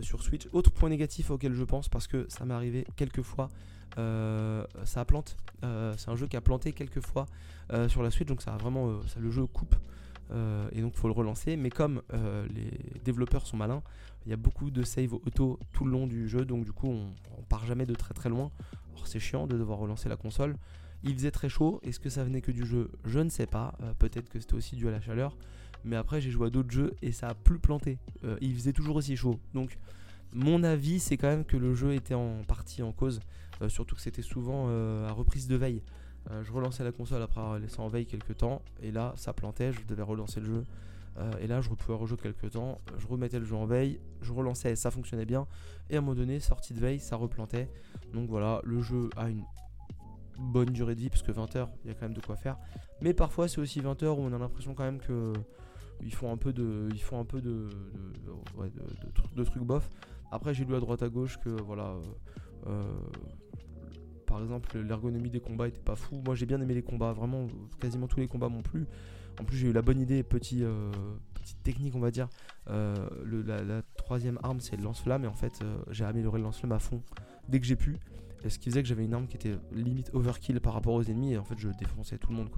sur 0.00 0.22
Switch. 0.22 0.48
Autre 0.52 0.70
point 0.70 0.88
négatif 0.88 1.30
auquel 1.30 1.54
je 1.54 1.64
pense, 1.64 1.88
parce 1.88 2.06
que 2.06 2.26
ça 2.28 2.44
m'est 2.44 2.54
arrivé 2.54 2.86
quelques 2.96 3.22
fois, 3.22 3.48
ça 3.96 5.04
plante. 5.06 5.36
c'est 5.62 6.08
un 6.08 6.16
jeu 6.16 6.26
qui 6.26 6.36
a 6.36 6.40
planté 6.40 6.72
quelques 6.72 7.04
fois 7.04 7.26
sur 7.88 8.02
la 8.02 8.10
Switch, 8.10 8.28
donc 8.28 8.42
ça 8.42 8.54
a 8.54 8.56
vraiment, 8.56 9.00
le 9.18 9.30
jeu 9.30 9.46
coupe. 9.46 9.76
Et 10.30 10.80
donc 10.82 10.92
il 10.94 10.98
faut 10.98 11.08
le 11.08 11.14
relancer. 11.14 11.56
Mais 11.56 11.70
comme 11.70 12.02
les 12.12 13.00
développeurs 13.04 13.46
sont 13.46 13.56
malins, 13.56 13.82
il 14.28 14.30
y 14.30 14.34
a 14.34 14.36
beaucoup 14.36 14.70
de 14.70 14.82
save 14.82 15.14
auto 15.14 15.58
tout 15.72 15.86
le 15.86 15.90
long 15.90 16.06
du 16.06 16.28
jeu, 16.28 16.44
donc 16.44 16.64
du 16.64 16.72
coup 16.72 16.88
on, 16.88 17.42
part 17.48 17.64
jamais 17.64 17.86
de 17.86 17.94
très 17.94 18.12
très 18.12 18.28
loin. 18.28 18.50
Alors 18.92 19.06
c'est 19.06 19.20
chiant 19.20 19.46
de 19.46 19.56
devoir 19.56 19.78
relancer 19.78 20.10
la 20.10 20.16
console. 20.16 20.56
Il 21.02 21.14
faisait 21.14 21.30
très 21.30 21.48
chaud, 21.48 21.80
est-ce 21.82 21.98
que 21.98 22.10
ça 22.10 22.24
venait 22.24 22.42
que 22.42 22.52
du 22.52 22.66
jeu? 22.66 22.90
Je 23.06 23.20
ne 23.20 23.30
sais 23.30 23.46
pas, 23.46 23.74
euh, 23.82 23.94
peut-être 23.94 24.28
que 24.28 24.38
c'était 24.38 24.52
aussi 24.52 24.76
dû 24.76 24.86
à 24.86 24.90
la 24.90 25.00
chaleur. 25.00 25.34
Mais 25.82 25.96
après 25.96 26.20
j'ai 26.20 26.30
joué 26.30 26.48
à 26.48 26.50
d'autres 26.50 26.70
jeux 26.70 26.94
et 27.00 27.12
ça 27.12 27.28
a 27.28 27.34
plus 27.34 27.58
planté. 27.58 27.98
Euh, 28.24 28.36
il 28.42 28.54
faisait 28.54 28.74
toujours 28.74 28.96
aussi 28.96 29.16
chaud. 29.16 29.40
Donc 29.54 29.78
mon 30.34 30.62
avis 30.62 31.00
c'est 31.00 31.16
quand 31.16 31.28
même 31.28 31.46
que 31.46 31.56
le 31.56 31.72
jeu 31.72 31.94
était 31.94 32.12
en 32.12 32.42
partie 32.46 32.82
en 32.82 32.92
cause. 32.92 33.20
Euh, 33.62 33.70
surtout 33.70 33.94
que 33.94 34.02
c'était 34.02 34.20
souvent 34.20 34.68
à 35.06 35.12
reprise 35.12 35.48
de 35.48 35.56
veille. 35.56 35.82
Je 36.42 36.52
relançais 36.52 36.84
la 36.84 36.92
console 36.92 37.22
après 37.22 37.40
avoir 37.40 37.58
laissé 37.58 37.80
en 37.80 37.88
veille 37.88 38.06
quelques 38.06 38.36
temps. 38.36 38.62
Et 38.82 38.90
là 38.90 39.12
ça 39.16 39.32
plantait, 39.32 39.72
je 39.72 39.84
devais 39.86 40.02
relancer 40.02 40.40
le 40.40 40.46
jeu. 40.46 40.64
Euh, 41.18 41.32
et 41.40 41.46
là, 41.46 41.60
je 41.60 41.68
pouvais 41.68 41.98
rejouer 41.98 42.16
quelques 42.16 42.50
temps. 42.52 42.80
Je 42.98 43.06
remettais 43.06 43.38
le 43.38 43.44
jeu 43.44 43.56
en 43.56 43.66
veille, 43.66 44.00
je 44.22 44.32
relançais, 44.32 44.76
ça 44.76 44.90
fonctionnait 44.90 45.24
bien. 45.24 45.46
Et 45.90 45.96
à 45.96 45.98
un 45.98 46.00
moment 46.00 46.14
donné, 46.14 46.40
sortie 46.40 46.74
de 46.74 46.80
veille, 46.80 47.00
ça 47.00 47.16
replantait. 47.16 47.68
Donc 48.12 48.28
voilà, 48.28 48.60
le 48.64 48.80
jeu 48.80 49.10
a 49.16 49.28
une 49.28 49.44
bonne 50.38 50.70
durée 50.70 50.94
de 50.94 51.00
vie 51.00 51.10
parce 51.10 51.22
que 51.22 51.32
20 51.32 51.56
heures, 51.56 51.70
il 51.84 51.88
y 51.88 51.90
a 51.90 51.94
quand 51.94 52.02
même 52.02 52.14
de 52.14 52.20
quoi 52.20 52.36
faire. 52.36 52.56
Mais 53.00 53.14
parfois, 53.14 53.48
c'est 53.48 53.60
aussi 53.60 53.80
20 53.80 54.02
heures 54.04 54.18
où 54.18 54.22
on 54.22 54.32
a 54.32 54.38
l'impression 54.38 54.74
quand 54.74 54.84
même 54.84 55.00
que 55.00 55.32
ils 56.00 56.14
font 56.14 56.30
un 56.30 56.36
peu 56.36 56.52
de, 56.52 56.88
ils 56.94 57.00
trucs 59.44 59.64
bof. 59.64 59.90
Après, 60.30 60.54
j'ai 60.54 60.64
lu 60.64 60.76
à 60.76 60.80
droite 60.80 61.02
à 61.02 61.08
gauche 61.08 61.38
que 61.38 61.48
voilà. 61.48 61.86
Euh, 61.86 62.02
euh, 62.68 62.84
par 64.28 64.42
exemple, 64.42 64.78
l'ergonomie 64.78 65.30
des 65.30 65.40
combats 65.40 65.66
était 65.66 65.80
pas 65.80 65.96
fou. 65.96 66.22
Moi, 66.24 66.34
j'ai 66.34 66.44
bien 66.44 66.60
aimé 66.60 66.74
les 66.74 66.82
combats. 66.82 67.12
Vraiment, 67.12 67.46
quasiment 67.80 68.06
tous 68.06 68.20
les 68.20 68.28
combats 68.28 68.50
m'ont 68.50 68.62
plu. 68.62 68.86
En 69.40 69.44
plus, 69.44 69.56
j'ai 69.56 69.68
eu 69.68 69.72
la 69.72 69.82
bonne 69.82 70.00
idée, 70.00 70.22
euh, 70.22 70.90
petite 71.34 71.62
technique, 71.62 71.94
on 71.96 72.00
va 72.00 72.10
dire. 72.10 72.28
Euh, 72.68 72.94
la, 73.46 73.82
troisième 73.96 74.38
arme, 74.42 74.60
c'est 74.60 74.76
le 74.76 74.82
lance-flamme. 74.82 75.24
Et 75.24 75.28
en 75.28 75.34
fait, 75.34 75.60
euh, 75.62 75.78
j'ai 75.90 76.04
amélioré 76.04 76.38
le 76.38 76.44
lance-flamme 76.44 76.72
à 76.72 76.78
fond 76.78 77.02
dès 77.48 77.58
que 77.58 77.66
j'ai 77.66 77.76
pu. 77.76 77.96
Et 78.44 78.50
ce 78.50 78.58
qui 78.58 78.68
faisait 78.68 78.82
que 78.82 78.88
j'avais 78.88 79.04
une 79.04 79.14
arme 79.14 79.26
qui 79.26 79.36
était 79.36 79.56
limite 79.72 80.10
overkill 80.12 80.60
par 80.60 80.74
rapport 80.74 80.92
aux 80.92 81.02
ennemis. 81.02 81.32
Et 81.32 81.38
en 81.38 81.44
fait, 81.44 81.58
je 81.58 81.70
défonçais 81.70 82.18
tout 82.18 82.30
le 82.30 82.36
monde. 82.36 82.50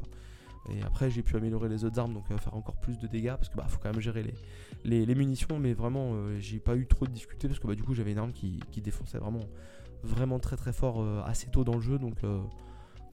Et 0.71 0.83
après, 0.83 1.09
j'ai 1.09 1.23
pu 1.23 1.37
améliorer 1.37 1.69
les 1.69 1.85
autres 1.85 1.99
armes, 2.01 2.15
donc 2.15 2.27
faire 2.27 2.55
encore 2.55 2.77
plus 2.77 2.99
de 2.99 3.07
dégâts. 3.07 3.37
Parce 3.37 3.49
que 3.49 3.57
bah, 3.57 3.67
faut 3.69 3.79
quand 3.79 3.93
même 3.93 4.01
gérer 4.01 4.25
les, 4.85 5.07
les, 5.07 5.15
munitions. 5.15 5.61
Mais 5.61 5.73
vraiment, 5.73 6.15
j'ai 6.39 6.59
pas 6.59 6.77
eu 6.77 6.87
trop 6.87 7.07
de 7.07 7.13
difficultés. 7.13 7.47
Parce 7.47 7.61
que 7.61 7.69
bah, 7.69 7.77
du 7.77 7.83
coup, 7.83 7.95
j'avais 7.95 8.13
une 8.13 8.19
arme 8.19 8.33
qui, 8.33 8.61
défonçait 8.83 9.19
vraiment, 9.19 9.47
vraiment 10.03 10.39
très 10.39 10.57
très 10.57 10.73
fort 10.73 11.05
assez 11.27 11.49
tôt 11.51 11.65
dans 11.65 11.75
le 11.75 11.81
jeu. 11.81 11.99
Donc. 11.99 12.19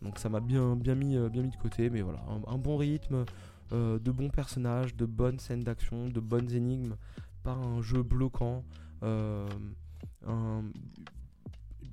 Donc 0.04 0.19
ça 0.19 0.30
m'a 0.30 0.39
bien, 0.39 0.76
bien, 0.76 0.93
mis, 0.93 1.17
bien 1.30 1.41
mis 1.41 1.50
de 1.50 1.56
côté, 1.56 1.89
mais 1.89 2.04
voilà, 2.04 2.23
un 2.45 2.58
bon 2.60 2.78
rythme, 2.78 3.26
euh, 3.73 4.00
de 4.00 4.12
bons 4.12 4.30
personnages, 4.30 4.95
de 4.95 5.06
bonnes 5.06 5.39
scènes 5.39 5.60
d'action, 5.60 6.08
de 6.08 6.19
bonnes 6.21 6.52
énigmes, 6.54 6.95
pas 7.43 7.52
un 7.52 7.82
jeu 7.82 8.02
bloquant. 8.02 8.63
Euh, 9.04 9.45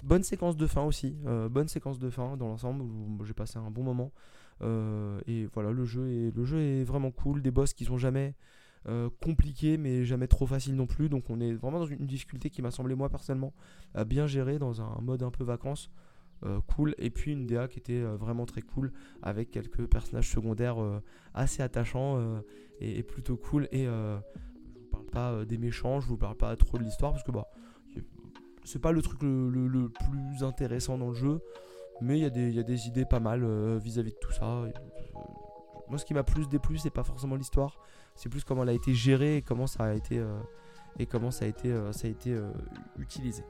bonne 0.05 0.23
séquence 0.23 0.57
de 0.57 0.67
fin 0.69 0.83
aussi, 0.83 1.17
euh, 1.27 1.49
bonne 1.49 1.67
séquence 1.67 1.99
de 1.99 2.11
fin 2.11 2.37
dans 2.37 2.47
l'ensemble 2.47 2.83
où 2.83 3.25
j'ai 3.25 3.35
passé 3.35 3.59
un 3.59 3.71
bon 3.71 3.83
moment. 3.83 4.13
et 5.27 5.49
voilà, 5.53 5.73
le 5.73 5.85
jeu, 5.85 6.09
est, 6.09 6.37
le 6.37 6.45
jeu 6.45 6.61
est 6.61 6.85
vraiment 6.85 7.11
cool. 7.11 7.43
Des 7.43 7.51
boss 7.51 7.75
qui 7.75 7.85
sont 7.85 7.99
jamais 7.99 8.35
compliqués 9.20 9.79
mais 9.79 10.05
jamais 10.05 10.27
trop 10.27 10.47
faciles 10.47 10.77
non 10.77 10.87
plus. 10.87 11.09
Donc 11.09 11.31
on 11.31 11.40
est 11.40 11.53
vraiment 11.53 11.81
dans 11.81 11.87
une 11.87 12.07
difficulté 12.07 12.51
qui 12.51 12.62
m'a 12.62 12.70
semblé 12.70 12.94
moi 12.94 13.09
personnellement 13.09 13.53
bien 14.07 14.27
gérée 14.27 14.59
dans 14.59 14.83
un 14.83 15.01
mode 15.01 15.23
un 15.23 15.31
peu 15.31 15.44
vacances. 15.44 15.90
Euh, 16.44 16.61
cool. 16.75 16.94
Et 16.99 17.11
puis 17.11 17.33
une 17.33 17.47
DA 17.47 17.68
qui 17.68 17.79
était 17.79 17.92
euh, 18.03 18.16
vraiment 18.16 18.44
très 18.44 18.61
cool 18.61 18.92
avec 19.23 19.51
quelques 19.51 19.87
personnages 19.87 20.29
secondaires 20.29 20.83
euh, 20.83 21.01
assez 21.33 21.62
attachants 21.62 22.18
et, 22.81 23.03
plutôt 23.03 23.37
cool. 23.37 23.68
Et 23.73 23.85
je 23.85 24.18
vous 24.75 24.87
parle 24.90 25.07
pas 25.07 25.44
des 25.44 25.59
méchants, 25.59 26.01
je 26.01 26.09
vous 26.09 26.16
parle 26.16 26.37
pas 26.37 26.55
trop 26.57 26.79
de 26.79 26.83
l'histoire 26.83 27.12
parce 27.12 27.25
que 27.25 27.33
bah 27.33 27.49
c'est 28.64 28.81
pas 28.81 28.92
le 28.92 29.03
truc 29.03 29.23
le, 29.23 29.88
plus 29.88 30.42
intéressant 30.42 30.97
dans 30.97 31.09
le 31.09 31.14
jeu, 31.14 31.40
mais 32.01 32.18
il 32.18 32.23
y, 32.23 32.55
y, 32.55 32.59
a 32.59 32.62
des 32.62 32.87
idées 32.88 33.05
pas 33.05 33.20
mal 33.20 33.44
vis-à-vis 33.79 34.12
de 34.12 34.18
tout 34.18 34.33
ça. 34.33 34.64
moi, 35.88 35.99
ce 35.99 36.05
qui 36.05 36.14
m'a 36.14 36.23
plus 36.23 36.49
déplu, 36.49 36.79
c'est 36.79 36.90
pas 36.90 37.05
forcément 37.05 37.37
l'histoire, 37.37 37.79
c'est 38.14 38.29
plus 38.29 38.44
comment 38.44 38.62
elle 38.62 38.68
a 38.68 38.74
été 38.74 38.94
gérée 38.94 39.37
et 39.38 39.42
comment 39.42 39.66
ça 39.66 39.85
a 39.85 39.94
été, 39.94 40.22
et 40.98 41.07
comment 41.07 41.31
ça 41.31 41.44
a 41.44 41.48
été, 41.48 41.74
ça 41.92 42.07
a 42.07 42.11
été 42.11 42.38
utilisé. 42.98 43.44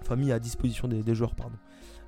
Enfin, 0.00 0.16
mis 0.16 0.32
à 0.32 0.38
disposition 0.38 0.88
des 0.88 1.14
joueurs, 1.14 1.34
pardon. 1.34 1.56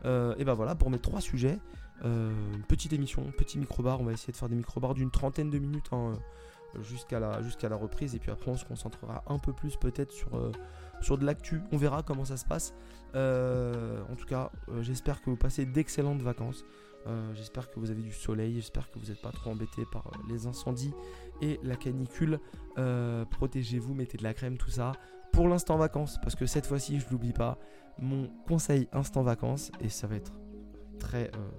Euh, 0.04 0.34
et 0.38 0.44
ben 0.44 0.54
voilà, 0.54 0.74
pour 0.74 0.90
mes 0.90 0.98
trois 0.98 1.20
sujets, 1.20 1.58
euh, 2.04 2.32
petite 2.68 2.92
émission, 2.92 3.24
petit 3.36 3.58
micro-bar. 3.58 4.00
On 4.00 4.04
va 4.04 4.12
essayer 4.12 4.32
de 4.32 4.36
faire 4.36 4.48
des 4.48 4.56
micro-bars 4.56 4.94
d'une 4.94 5.10
trentaine 5.10 5.50
de 5.50 5.58
minutes 5.58 5.90
hein, 5.92 6.14
jusqu'à 6.80 7.20
la, 7.20 7.40
la 7.40 7.76
reprise. 7.76 8.14
Et 8.14 8.18
puis 8.18 8.30
après, 8.30 8.50
on 8.50 8.56
se 8.56 8.64
concentrera 8.64 9.22
un 9.28 9.38
peu 9.38 9.52
plus 9.52 9.76
peut-être 9.76 10.12
sur, 10.12 10.34
euh, 10.36 10.52
sur 11.00 11.18
de 11.18 11.24
l'actu. 11.24 11.60
On 11.70 11.76
verra 11.76 12.02
comment 12.02 12.24
ça 12.24 12.36
se 12.36 12.44
passe. 12.44 12.74
en 13.14 14.16
tout 14.16 14.26
cas, 14.26 14.50
j'espère 14.80 15.20
que 15.20 15.30
vous 15.30 15.36
passez 15.36 15.66
d'excellentes 15.66 16.22
vacances. 16.22 16.64
J'espère 17.34 17.70
que 17.70 17.80
vous 17.80 17.90
avez 17.90 18.02
du 18.02 18.12
soleil, 18.12 18.54
j'espère 18.54 18.90
que 18.90 18.98
vous 18.98 19.06
n'êtes 19.06 19.20
pas 19.20 19.32
trop 19.32 19.50
embêtés 19.50 19.84
par 19.90 20.10
les 20.28 20.46
incendies 20.46 20.92
et 21.40 21.58
la 21.62 21.76
canicule. 21.76 22.38
Protégez-vous, 23.30 23.94
mettez 23.94 24.18
de 24.18 24.22
la 24.22 24.34
crème, 24.34 24.56
tout 24.56 24.70
ça. 24.70 24.92
Pour 25.32 25.48
l'instant 25.48 25.76
vacances, 25.76 26.18
parce 26.22 26.34
que 26.34 26.46
cette 26.46 26.66
fois-ci, 26.66 27.00
je 27.00 27.06
l'oublie 27.10 27.32
pas, 27.32 27.58
mon 27.98 28.28
conseil 28.46 28.88
instant 28.92 29.22
vacances, 29.22 29.72
et 29.80 29.88
ça 29.88 30.06
va 30.06 30.16
être 30.16 30.32
très, 30.98 31.30
euh, 31.34 31.50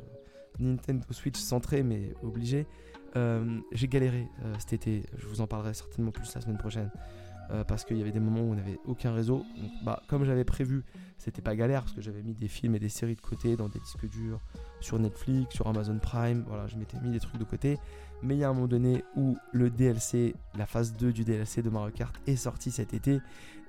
Nintendo 0.60 1.06
Switch 1.10 1.40
centré, 1.40 1.84
mais 1.84 2.14
obligé. 2.22 2.68
j'ai 3.16 3.88
galéré 3.88 4.28
cet 4.60 4.74
été, 4.74 5.04
je 5.18 5.28
vous 5.28 5.42
en 5.42 5.48
parlerai 5.48 5.74
certainement 5.74 6.12
plus 6.12 6.34
la 6.34 6.42
semaine 6.42 6.58
prochaine. 6.58 6.92
Parce 7.68 7.86
qu'il 7.86 7.98
y 7.98 8.02
avait 8.02 8.12
des 8.12 8.20
moments 8.20 8.42
où 8.42 8.52
on 8.52 8.56
n'avait 8.56 8.80
aucun 8.86 9.14
réseau. 9.14 9.46
bah, 9.84 10.02
comme 10.08 10.26
j'avais 10.26 10.44
prévu, 10.44 10.84
c'était 11.18 11.42
pas 11.42 11.56
galère 11.56 11.82
parce 11.82 11.94
que 11.94 12.02
j'avais 12.02 12.24
mis 12.24 12.34
des 12.34 12.48
films 12.48 12.76
et 12.76 12.80
des 12.80 12.90
séries 12.90 13.16
de 13.16 13.22
côté 13.22 13.56
dans 13.56 13.70
des 13.70 13.80
disques 13.80 14.10
durs, 14.10 14.42
sur 14.82 15.00
Netflix, 15.00 15.56
sur 15.56 15.68
Amazon 15.68 16.00
Prime. 16.00 16.44
Voilà, 16.48 16.68
je 16.68 16.76
m'étais 16.76 17.00
mis 17.00 17.12
des 17.12 17.20
trucs 17.20 17.38
de 17.38 17.44
côté. 17.44 17.78
Mais 18.22 18.36
il 18.36 18.40
y 18.40 18.44
a 18.44 18.50
un 18.50 18.54
moment 18.54 18.68
donné 18.68 19.04
où 19.16 19.38
le 19.52 19.70
DLC, 19.70 20.36
la 20.58 20.66
phase 20.66 20.94
2 20.94 21.12
du 21.12 21.24
DLC 21.24 21.62
de 21.62 21.70
Mario 21.70 21.92
Kart 21.92 22.16
est 22.26 22.38
sorti 22.38 22.72
cet 22.72 22.94
été 22.94 23.20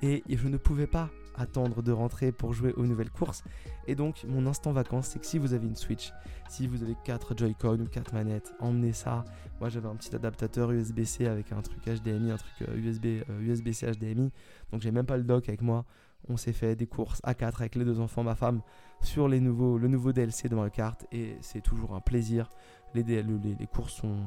et 0.03 0.23
je 0.29 0.49
ne 0.49 0.57
pouvais 0.57 0.87
pas 0.87 1.11
attendre 1.35 1.83
de 1.83 1.93
rentrer 1.93 2.33
pour 2.33 2.53
jouer 2.53 2.73
aux 2.75 2.87
nouvelles 2.87 3.11
courses. 3.11 3.45
Et 3.87 3.95
donc, 3.95 4.25
mon 4.29 4.47
instant 4.47 4.73
vacances, 4.73 5.09
c'est 5.09 5.19
que 5.19 5.27
si 5.27 5.39
vous 5.39 5.53
avez 5.55 5.67
une 5.67 5.77
Switch, 5.77 6.13
si 6.49 6.67
vous 6.67 6.83
avez 6.83 6.97
4 7.05 7.37
Joy-Con 7.37 7.81
ou 7.81 7.87
4 7.87 8.15
manettes, 8.15 8.55
emmenez 8.61 8.93
ça. 8.93 9.25
Moi, 9.61 9.69
j'avais 9.69 9.89
un 9.89 9.97
petit 9.97 10.15
adaptateur 10.15 10.71
USB-C 10.71 11.27
avec 11.27 11.53
un 11.53 11.61
truc 11.63 11.85
HDMI, 11.85 12.33
un 12.33 12.37
truc 12.37 12.69
USB, 12.77 13.07
euh, 13.07 13.41
USB-C 13.41 13.87
euh, 13.87 13.93
HDMI. 13.93 14.31
Donc, 14.73 14.81
j'ai 14.81 14.91
même 14.91 15.07
pas 15.07 15.17
le 15.17 15.25
dock 15.25 15.49
avec 15.49 15.63
moi. 15.63 15.85
On 16.29 16.37
s'est 16.37 16.53
fait 16.53 16.75
des 16.75 16.87
courses 16.87 17.21
à 17.23 17.35
4 17.35 17.61
avec 17.61 17.75
les 17.75 17.85
deux 17.85 18.01
enfants, 18.01 18.23
ma 18.23 18.35
femme, 18.35 18.63
sur 19.03 19.29
les 19.29 19.41
nouveaux, 19.41 19.77
le 19.77 19.89
nouveau 19.89 20.13
DLC 20.13 20.49
de 20.49 20.55
Mario 20.55 20.71
Kart. 20.71 21.07
Et 21.13 21.37
c'est 21.41 21.61
toujours 21.61 21.95
un 21.95 22.01
plaisir. 22.01 22.49
Les, 22.95 23.03
les, 23.03 23.23
les 23.23 23.67
courses 23.67 23.95
sont 23.95 24.25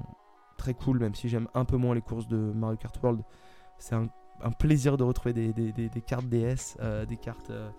très 0.57 0.73
cool, 0.73 0.99
même 0.99 1.15
si 1.15 1.29
j'aime 1.29 1.47
un 1.53 1.65
peu 1.65 1.77
moins 1.77 1.95
les 1.95 2.01
courses 2.01 2.27
de 2.27 2.37
Mario 2.37 2.77
Kart 2.77 3.01
World. 3.01 3.23
C'est 3.79 3.95
un 3.95 4.09
un 4.41 4.51
plaisir 4.51 4.97
de 4.97 5.03
retrouver 5.03 5.33
des, 5.33 5.53
des, 5.53 6.01
cartes 6.01 6.27
DS, 6.27 6.77
euh, 6.79 7.05
des 7.05 7.17
cartes 7.17 7.49
euh, 7.49 7.69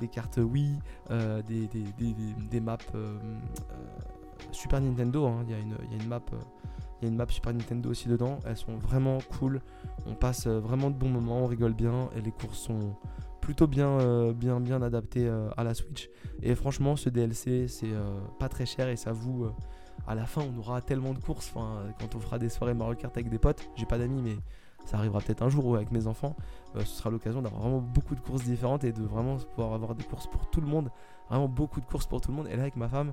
des 0.00 0.08
cartes 0.08 0.38
Wii, 0.38 0.78
euh, 1.10 1.42
des, 1.42 1.68
des, 1.68 2.60
maps 2.60 2.78
Super 4.52 4.80
Nintendo. 4.80 5.26
Hein. 5.26 5.44
Il, 5.46 5.50
y 5.50 5.54
a 5.54 5.58
une, 5.58 5.76
il, 5.84 5.96
y 5.96 6.00
a 6.00 6.02
une 6.02 6.08
map, 6.08 6.22
il 7.00 7.04
y 7.04 7.06
a 7.06 7.10
une 7.10 7.16
map 7.16 7.26
Super 7.28 7.52
Nintendo 7.52 7.90
aussi 7.90 8.08
dedans. 8.08 8.38
Elles 8.46 8.56
sont 8.56 8.76
vraiment 8.76 9.18
cool. 9.38 9.60
On 10.06 10.14
passe 10.14 10.46
vraiment 10.46 10.90
de 10.90 10.94
bons 10.94 11.08
moments, 11.08 11.38
on 11.38 11.46
rigole 11.46 11.74
bien 11.74 12.08
et 12.16 12.20
les 12.20 12.30
courses 12.30 12.58
sont 12.58 12.94
plutôt 13.40 13.66
bien, 13.66 14.32
bien, 14.32 14.60
bien 14.60 14.82
adaptées 14.82 15.28
à 15.56 15.64
la 15.64 15.74
Switch. 15.74 16.08
Et 16.42 16.54
franchement, 16.54 16.94
ce 16.94 17.08
DLC, 17.08 17.66
c'est 17.66 17.92
pas 18.38 18.48
très 18.48 18.66
cher 18.66 18.88
et 18.88 18.96
ça 18.96 19.10
vous. 19.10 19.48
à 20.06 20.14
la 20.14 20.26
fin, 20.26 20.42
on 20.42 20.58
aura 20.60 20.80
tellement 20.80 21.12
de 21.12 21.18
courses. 21.18 21.50
Enfin, 21.52 21.82
quand 21.98 22.14
on 22.14 22.20
fera 22.20 22.38
des 22.38 22.50
soirées 22.50 22.74
Mario 22.74 22.94
Kart 22.94 23.16
avec 23.16 23.30
des 23.30 23.38
potes, 23.40 23.68
j'ai 23.74 23.86
pas 23.86 23.98
d'amis, 23.98 24.22
mais 24.22 24.36
ça 24.88 24.96
arrivera 24.96 25.20
peut-être 25.20 25.42
un 25.42 25.50
jour 25.50 25.76
avec 25.76 25.92
mes 25.92 26.06
enfants, 26.06 26.34
euh, 26.74 26.80
ce 26.80 26.86
sera 26.86 27.10
l'occasion 27.10 27.42
d'avoir 27.42 27.60
vraiment 27.60 27.80
beaucoup 27.80 28.14
de 28.14 28.20
courses 28.20 28.44
différentes 28.44 28.84
et 28.84 28.92
de 28.92 29.02
vraiment 29.02 29.36
pouvoir 29.36 29.74
avoir 29.74 29.94
des 29.94 30.02
courses 30.02 30.26
pour 30.26 30.48
tout 30.48 30.62
le 30.62 30.66
monde, 30.66 30.90
vraiment 31.28 31.46
beaucoup 31.46 31.82
de 31.82 31.84
courses 31.84 32.06
pour 32.06 32.22
tout 32.22 32.30
le 32.30 32.38
monde. 32.38 32.48
Et 32.48 32.56
là 32.56 32.62
avec 32.62 32.76
ma 32.76 32.88
femme, 32.88 33.12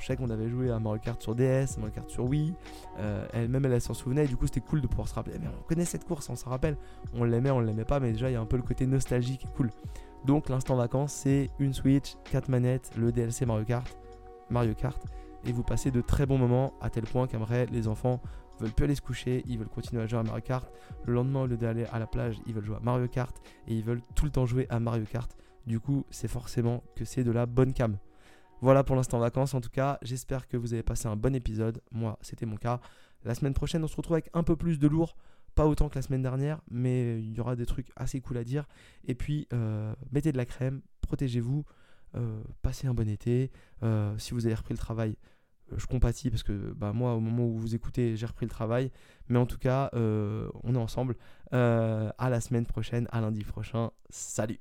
je 0.00 0.06
sais 0.06 0.16
qu'on 0.16 0.28
avait 0.30 0.48
joué 0.48 0.72
à 0.72 0.80
Mario 0.80 1.00
Kart 1.00 1.22
sur 1.22 1.36
DS, 1.36 1.78
Mario 1.78 1.92
Kart 1.94 2.10
sur 2.10 2.24
Wii, 2.24 2.52
euh, 2.98 3.28
elle-même 3.32 3.64
elle, 3.64 3.80
s'en 3.80 3.94
souvenait 3.94 4.24
et 4.24 4.28
du 4.28 4.36
coup 4.36 4.46
c'était 4.46 4.60
cool 4.60 4.80
de 4.80 4.88
pouvoir 4.88 5.06
se 5.06 5.14
rappeler, 5.14 5.38
mais 5.40 5.46
on 5.46 5.62
connaît 5.68 5.84
cette 5.84 6.04
course, 6.04 6.28
on 6.30 6.34
s'en 6.34 6.50
rappelle, 6.50 6.76
on 7.14 7.22
l'aimait, 7.22 7.52
on 7.52 7.60
l'aimait 7.60 7.84
pas, 7.84 8.00
mais 8.00 8.10
déjà 8.10 8.28
il 8.28 8.32
y 8.32 8.36
a 8.36 8.40
un 8.40 8.46
peu 8.46 8.56
le 8.56 8.64
côté 8.64 8.84
nostalgique 8.84 9.46
cool. 9.56 9.70
Donc 10.24 10.48
l'instant 10.48 10.74
vacances 10.74 11.12
c'est 11.12 11.48
une 11.60 11.74
Switch, 11.74 12.16
4 12.32 12.48
manettes, 12.48 12.90
le 12.96 13.12
DLC 13.12 13.46
Mario 13.46 13.64
Kart, 13.64 13.96
Mario 14.50 14.74
Kart, 14.74 15.00
et 15.46 15.52
vous 15.52 15.62
passez 15.62 15.92
de 15.92 16.00
très 16.00 16.26
bons 16.26 16.38
moments 16.38 16.72
à 16.80 16.90
tel 16.90 17.04
point 17.04 17.28
qu'après 17.28 17.66
les 17.66 17.86
enfants 17.86 18.20
veulent 18.60 18.72
plus 18.72 18.84
aller 18.84 18.94
se 18.94 19.00
coucher, 19.02 19.42
ils 19.46 19.58
veulent 19.58 19.68
continuer 19.68 20.02
à 20.02 20.06
jouer 20.06 20.18
à 20.18 20.22
Mario 20.22 20.42
Kart. 20.42 20.70
Le 21.04 21.14
lendemain, 21.14 21.42
au 21.42 21.46
lieu 21.46 21.56
d'aller 21.56 21.84
à 21.86 21.98
la 21.98 22.06
plage, 22.06 22.36
ils 22.46 22.54
veulent 22.54 22.64
jouer 22.64 22.76
à 22.76 22.80
Mario 22.80 23.08
Kart 23.08 23.36
et 23.66 23.74
ils 23.74 23.84
veulent 23.84 24.02
tout 24.14 24.24
le 24.24 24.30
temps 24.30 24.46
jouer 24.46 24.66
à 24.70 24.80
Mario 24.80 25.04
Kart. 25.04 25.30
Du 25.66 25.80
coup, 25.80 26.04
c'est 26.10 26.28
forcément 26.28 26.82
que 26.94 27.04
c'est 27.04 27.24
de 27.24 27.30
la 27.30 27.46
bonne 27.46 27.72
cam. 27.72 27.96
Voilà 28.60 28.84
pour 28.84 28.96
l'instant 28.96 29.18
vacances. 29.18 29.54
En 29.54 29.60
tout 29.60 29.70
cas, 29.70 29.98
j'espère 30.02 30.48
que 30.48 30.56
vous 30.56 30.72
avez 30.72 30.82
passé 30.82 31.06
un 31.08 31.16
bon 31.16 31.34
épisode. 31.34 31.80
Moi, 31.90 32.18
c'était 32.22 32.46
mon 32.46 32.56
cas. 32.56 32.80
La 33.24 33.34
semaine 33.34 33.54
prochaine, 33.54 33.82
on 33.84 33.88
se 33.88 33.96
retrouve 33.96 34.14
avec 34.14 34.30
un 34.34 34.42
peu 34.42 34.56
plus 34.56 34.78
de 34.78 34.86
lourd. 34.86 35.16
Pas 35.54 35.66
autant 35.66 35.88
que 35.88 35.94
la 35.94 36.02
semaine 36.02 36.22
dernière, 36.22 36.60
mais 36.70 37.20
il 37.20 37.32
y 37.32 37.40
aura 37.40 37.56
des 37.56 37.66
trucs 37.66 37.90
assez 37.96 38.20
cool 38.20 38.38
à 38.38 38.44
dire. 38.44 38.66
Et 39.04 39.14
puis, 39.14 39.46
euh, 39.52 39.94
mettez 40.10 40.32
de 40.32 40.36
la 40.36 40.46
crème, 40.46 40.82
protégez-vous, 41.00 41.64
euh, 42.16 42.42
passez 42.62 42.86
un 42.86 42.94
bon 42.94 43.08
été. 43.08 43.50
Euh, 43.82 44.16
si 44.18 44.34
vous 44.34 44.46
avez 44.46 44.54
repris 44.54 44.74
le 44.74 44.78
travail, 44.78 45.16
euh, 45.72 45.78
je 45.78 45.86
compatis 45.86 46.30
parce 46.30 46.42
que 46.42 46.72
bah, 46.74 46.92
moi, 46.92 47.14
au 47.14 47.20
moment 47.20 47.44
où 47.46 47.58
vous 47.58 47.74
écoutez, 47.74 48.16
j'ai 48.16 48.26
repris 48.26 48.46
le 48.46 48.50
travail. 48.50 48.90
Mais 49.28 49.38
en 49.38 49.46
tout 49.46 49.58
cas, 49.58 49.90
euh, 49.94 50.48
on 50.62 50.74
est 50.74 50.78
ensemble. 50.78 51.16
Euh, 51.52 52.10
à 52.18 52.30
la 52.30 52.40
semaine 52.40 52.66
prochaine, 52.66 53.08
à 53.12 53.20
lundi 53.20 53.44
prochain. 53.44 53.90
Salut 54.10 54.60